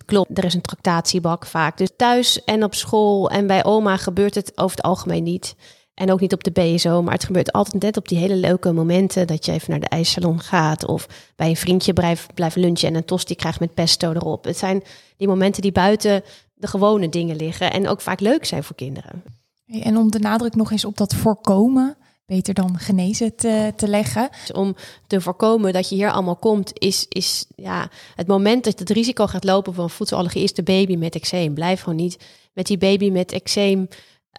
klopt. 0.04 0.38
Er 0.38 0.44
is 0.44 0.54
een 0.54 0.60
tractatiebak 0.60 1.46
vaak. 1.46 1.78
Dus 1.78 1.90
thuis 1.96 2.44
en 2.44 2.64
op 2.64 2.74
school 2.74 3.30
en 3.30 3.46
bij 3.46 3.64
oma 3.64 3.96
gebeurt 3.96 4.34
het 4.34 4.52
over 4.54 4.76
het 4.76 4.84
algemeen 4.84 5.22
niet. 5.22 5.54
En 6.00 6.12
ook 6.12 6.20
niet 6.20 6.32
op 6.32 6.44
de 6.44 6.50
BSO, 6.50 7.02
maar 7.02 7.12
het 7.12 7.24
gebeurt 7.24 7.52
altijd 7.52 7.82
net 7.82 7.96
op 7.96 8.08
die 8.08 8.18
hele 8.18 8.36
leuke 8.36 8.72
momenten 8.72 9.26
dat 9.26 9.44
je 9.44 9.52
even 9.52 9.70
naar 9.70 9.80
de 9.80 9.88
ijssalon 9.88 10.40
gaat 10.40 10.86
of 10.86 11.06
bij 11.36 11.48
een 11.48 11.56
vriendje 11.56 11.92
blijft, 11.92 12.34
blijft 12.34 12.56
lunchen 12.56 12.88
en 12.88 12.94
een 12.94 13.04
tosti 13.04 13.34
krijgt 13.34 13.60
met 13.60 13.74
pesto 13.74 14.12
erop. 14.12 14.44
Het 14.44 14.58
zijn 14.58 14.82
die 15.16 15.28
momenten 15.28 15.62
die 15.62 15.72
buiten 15.72 16.22
de 16.54 16.66
gewone 16.66 17.08
dingen 17.08 17.36
liggen 17.36 17.72
en 17.72 17.88
ook 17.88 18.00
vaak 18.00 18.20
leuk 18.20 18.44
zijn 18.44 18.64
voor 18.64 18.76
kinderen. 18.76 19.22
En 19.66 19.96
om 19.96 20.10
de 20.10 20.18
nadruk 20.18 20.54
nog 20.54 20.70
eens 20.70 20.84
op 20.84 20.96
dat 20.96 21.14
voorkomen, 21.14 21.96
beter 22.26 22.54
dan 22.54 22.78
genezen 22.78 23.36
te, 23.36 23.72
te 23.76 23.88
leggen. 23.88 24.28
Dus 24.40 24.52
om 24.52 24.76
te 25.06 25.20
voorkomen 25.20 25.72
dat 25.72 25.88
je 25.88 25.94
hier 25.94 26.12
allemaal 26.12 26.36
komt, 26.36 26.70
is, 26.74 27.06
is 27.08 27.46
ja, 27.56 27.88
het 28.14 28.26
moment 28.26 28.64
dat 28.64 28.78
het 28.78 28.90
risico 28.90 29.26
gaat 29.26 29.44
lopen 29.44 29.74
van 29.74 29.90
voedselallergie 29.90 30.42
is 30.42 30.54
de 30.54 30.62
baby 30.62 30.96
met 30.96 31.14
eczeem. 31.14 31.54
Blijf 31.54 31.80
gewoon 31.80 31.98
niet 31.98 32.24
met 32.52 32.66
die 32.66 32.78
baby 32.78 33.10
met 33.10 33.32
eczeem 33.32 33.88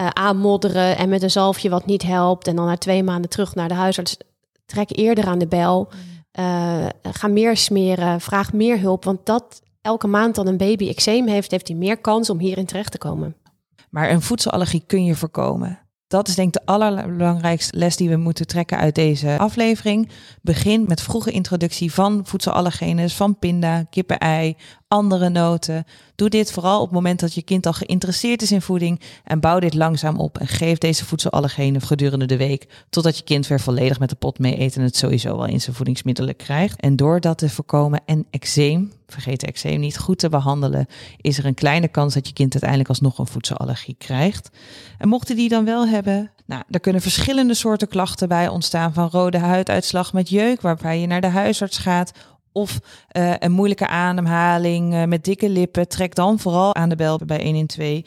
uh, 0.02 0.08
aanmodderen 0.08 0.98
en 0.98 1.10
met 1.10 1.24
een 1.24 1.32
zalfje 1.32 1.70
wat 1.70 1.86
niet 1.86 2.02
helpt. 2.02 2.48
En 2.48 2.56
dan 2.56 2.66
na 2.66 2.78
twee 2.78 3.04
maanden 3.04 3.30
terug 3.30 3.56
naar 3.56 3.68
de 3.68 3.74
huisarts. 3.74 4.18
Trek 4.66 4.98
eerder 4.98 5.26
aan 5.26 5.40
de 5.40 5.48
bel. 5.48 5.90
Uh, 6.40 6.86
ga 7.02 7.28
meer 7.28 7.58
smeren. 7.58 8.22
Vraag 8.22 8.54
meer 8.54 8.80
hulp. 8.80 9.04
Want 9.04 9.26
dat 9.26 9.62
elke 9.82 10.08
maand 10.08 10.36
dan 10.36 10.48
een 10.48 10.58
baby 10.58 10.90
eczeem 10.90 11.28
heeft, 11.28 11.52
heeft 11.52 11.68
hij 11.68 11.78
meer 11.78 11.98
kans 11.98 12.30
om 12.30 12.40
hierin 12.40 12.66
terecht 12.66 12.92
te 12.92 12.98
komen. 12.98 13.36
Maar 13.90 14.10
een 14.10 14.22
voedselallergie 14.22 14.84
kun 14.88 15.04
je 15.04 15.16
voorkomen. 15.16 15.80
Dat 16.12 16.28
is 16.28 16.36
denk 16.36 16.48
ik 16.48 16.54
de 16.54 16.72
allerbelangrijkste 16.72 17.78
les 17.78 17.96
die 17.96 18.10
we 18.10 18.16
moeten 18.16 18.48
trekken 18.48 18.78
uit 18.78 18.96
deze 18.96 19.38
aflevering. 19.38 20.10
Begin 20.42 20.86
met 20.88 21.02
vroege 21.02 21.32
introductie 21.32 21.94
van 21.94 22.22
voedselallergenes, 22.24 23.14
van 23.14 23.40
pinda, 23.40 23.84
kippen-ei, 23.90 24.56
andere 24.88 25.30
noten. 25.30 25.86
Doe 26.16 26.30
dit 26.30 26.52
vooral 26.52 26.80
op 26.80 26.86
het 26.86 26.94
moment 26.94 27.20
dat 27.20 27.34
je 27.34 27.42
kind 27.42 27.66
al 27.66 27.74
geïnteresseerd 27.74 28.42
is 28.42 28.52
in 28.52 28.62
voeding 28.62 29.02
en 29.24 29.40
bouw 29.40 29.60
dit 29.60 29.74
langzaam 29.74 30.20
op 30.20 30.38
en 30.38 30.48
geef 30.48 30.78
deze 30.78 31.06
voedselallergenen 31.06 31.82
gedurende 31.82 32.26
de 32.26 32.38
week 32.38 32.68
totdat 32.90 33.18
je 33.18 33.24
kind 33.24 33.48
weer 33.48 33.60
volledig 33.60 34.00
met 34.00 34.10
de 34.10 34.16
pot 34.16 34.40
mee 34.40 34.60
eet 34.60 34.76
en 34.76 34.84
het 34.84 34.96
sowieso 34.96 35.38
wel 35.38 35.46
in 35.46 35.62
zijn 35.62 35.76
voedingsmiddelen 35.76 36.36
krijgt. 36.36 36.80
En 36.80 36.96
door 36.96 37.20
dat 37.20 37.38
te 37.38 37.50
voorkomen 37.50 38.02
en 38.06 38.26
eczeem, 38.30 38.92
vergeet 39.12 39.44
eczeem 39.44 39.80
niet, 39.80 39.98
goed 39.98 40.20
te 40.20 40.30
behandelen, 40.30 40.88
is 41.18 41.38
er 41.38 41.46
een 41.46 41.54
kleine 41.54 41.88
kans 41.88 42.14
dat 42.14 42.28
je 42.28 42.34
kind 42.34 42.52
uiteindelijk 42.52 42.90
alsnog 42.90 43.18
een 43.18 43.28
voedselallergie 43.28 43.96
krijgt. 43.98 44.50
En 44.98 45.08
mochten 45.08 45.36
die 45.36 45.50
dan 45.50 45.66
wel 45.66 45.88
hebben, 45.88 46.32
nou, 46.46 46.64
er 46.70 46.80
kunnen 46.80 47.02
verschillende 47.02 47.54
soorten 47.54 47.88
klachten 47.88 48.28
bij 48.28 48.48
ontstaan 48.48 48.94
van 48.94 49.10
rode 49.10 49.38
huiduitslag 49.38 50.14
met 50.14 50.30
jeuk, 50.30 50.62
waarbij 50.62 51.00
je 51.00 51.08
naar 51.08 51.22
de 51.22 51.28
huisarts 51.28 51.78
gaat 51.78 52.12
of 52.52 52.80
uh, 53.18 53.34
een 53.40 53.52
moeilijke 53.52 53.88
ademhaling 53.88 54.94
uh, 54.94 55.04
met 55.04 55.24
dikke 55.24 55.50
lippen, 55.50 55.88
trek 55.88 56.16
dan 56.16 56.40
vooral 56.40 56.76
aan 56.76 56.90
de 56.90 56.96
bel 56.96 57.20
bij 57.26 57.44
112. 57.44 58.02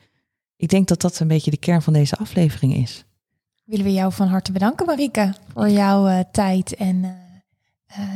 Ik 0.57 0.69
denk 0.69 0.89
dat 0.89 1.01
dat 1.01 1.21
een 1.21 1.29
beetje 1.29 1.51
de 1.51 1.57
kern 1.57 1.83
van 1.83 1.93
deze 1.93 2.17
aflevering 2.17 2.75
is. 2.75 3.05
Willen 3.65 3.85
we 3.85 3.93
jou 3.93 4.13
van 4.13 4.29
harte 4.29 4.53
bedanken, 4.53 4.87
Marike, 4.87 5.35
voor 5.53 5.69
jouw 5.69 6.09
uh, 6.09 6.19
tijd 6.33 6.75
en 6.75 7.17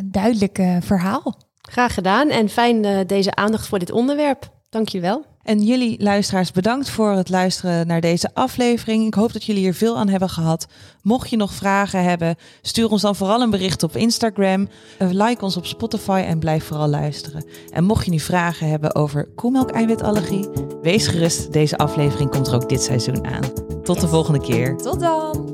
duidelijke 0.04 0.78
verhaal. 0.82 1.47
Graag 1.68 1.94
gedaan 1.94 2.28
en 2.28 2.48
fijn 2.48 3.06
deze 3.06 3.34
aandacht 3.34 3.66
voor 3.66 3.78
dit 3.78 3.92
onderwerp. 3.92 4.50
Dank 4.70 4.88
je 4.88 5.00
wel. 5.00 5.24
En 5.48 5.62
jullie 5.62 6.02
luisteraars, 6.02 6.52
bedankt 6.52 6.90
voor 6.90 7.10
het 7.10 7.28
luisteren 7.28 7.86
naar 7.86 8.00
deze 8.00 8.30
aflevering. 8.34 9.06
Ik 9.06 9.14
hoop 9.14 9.32
dat 9.32 9.44
jullie 9.44 9.62
hier 9.62 9.74
veel 9.74 9.96
aan 9.96 10.08
hebben 10.08 10.28
gehad. 10.28 10.66
Mocht 11.02 11.30
je 11.30 11.36
nog 11.36 11.52
vragen 11.52 12.04
hebben, 12.04 12.36
stuur 12.62 12.90
ons 12.90 13.02
dan 13.02 13.16
vooral 13.16 13.40
een 13.40 13.50
bericht 13.50 13.82
op 13.82 13.96
Instagram. 13.96 14.68
Eh, 14.98 15.08
like 15.10 15.44
ons 15.44 15.56
op 15.56 15.66
Spotify 15.66 16.24
en 16.26 16.38
blijf 16.38 16.64
vooral 16.64 16.88
luisteren. 16.88 17.44
En 17.70 17.84
mocht 17.84 18.04
je 18.04 18.10
nu 18.10 18.20
vragen 18.20 18.68
hebben 18.68 18.94
over 18.94 19.28
koemelk-eiwitallergie, 19.34 20.48
wees 20.82 21.06
gerust. 21.06 21.52
Deze 21.52 21.76
aflevering 21.76 22.30
komt 22.30 22.46
er 22.46 22.54
ook 22.54 22.68
dit 22.68 22.82
seizoen 22.82 23.26
aan. 23.26 23.42
Tot 23.82 24.00
de 24.00 24.08
volgende 24.08 24.40
keer. 24.40 24.76
Tot 24.76 25.00
dan. 25.00 25.47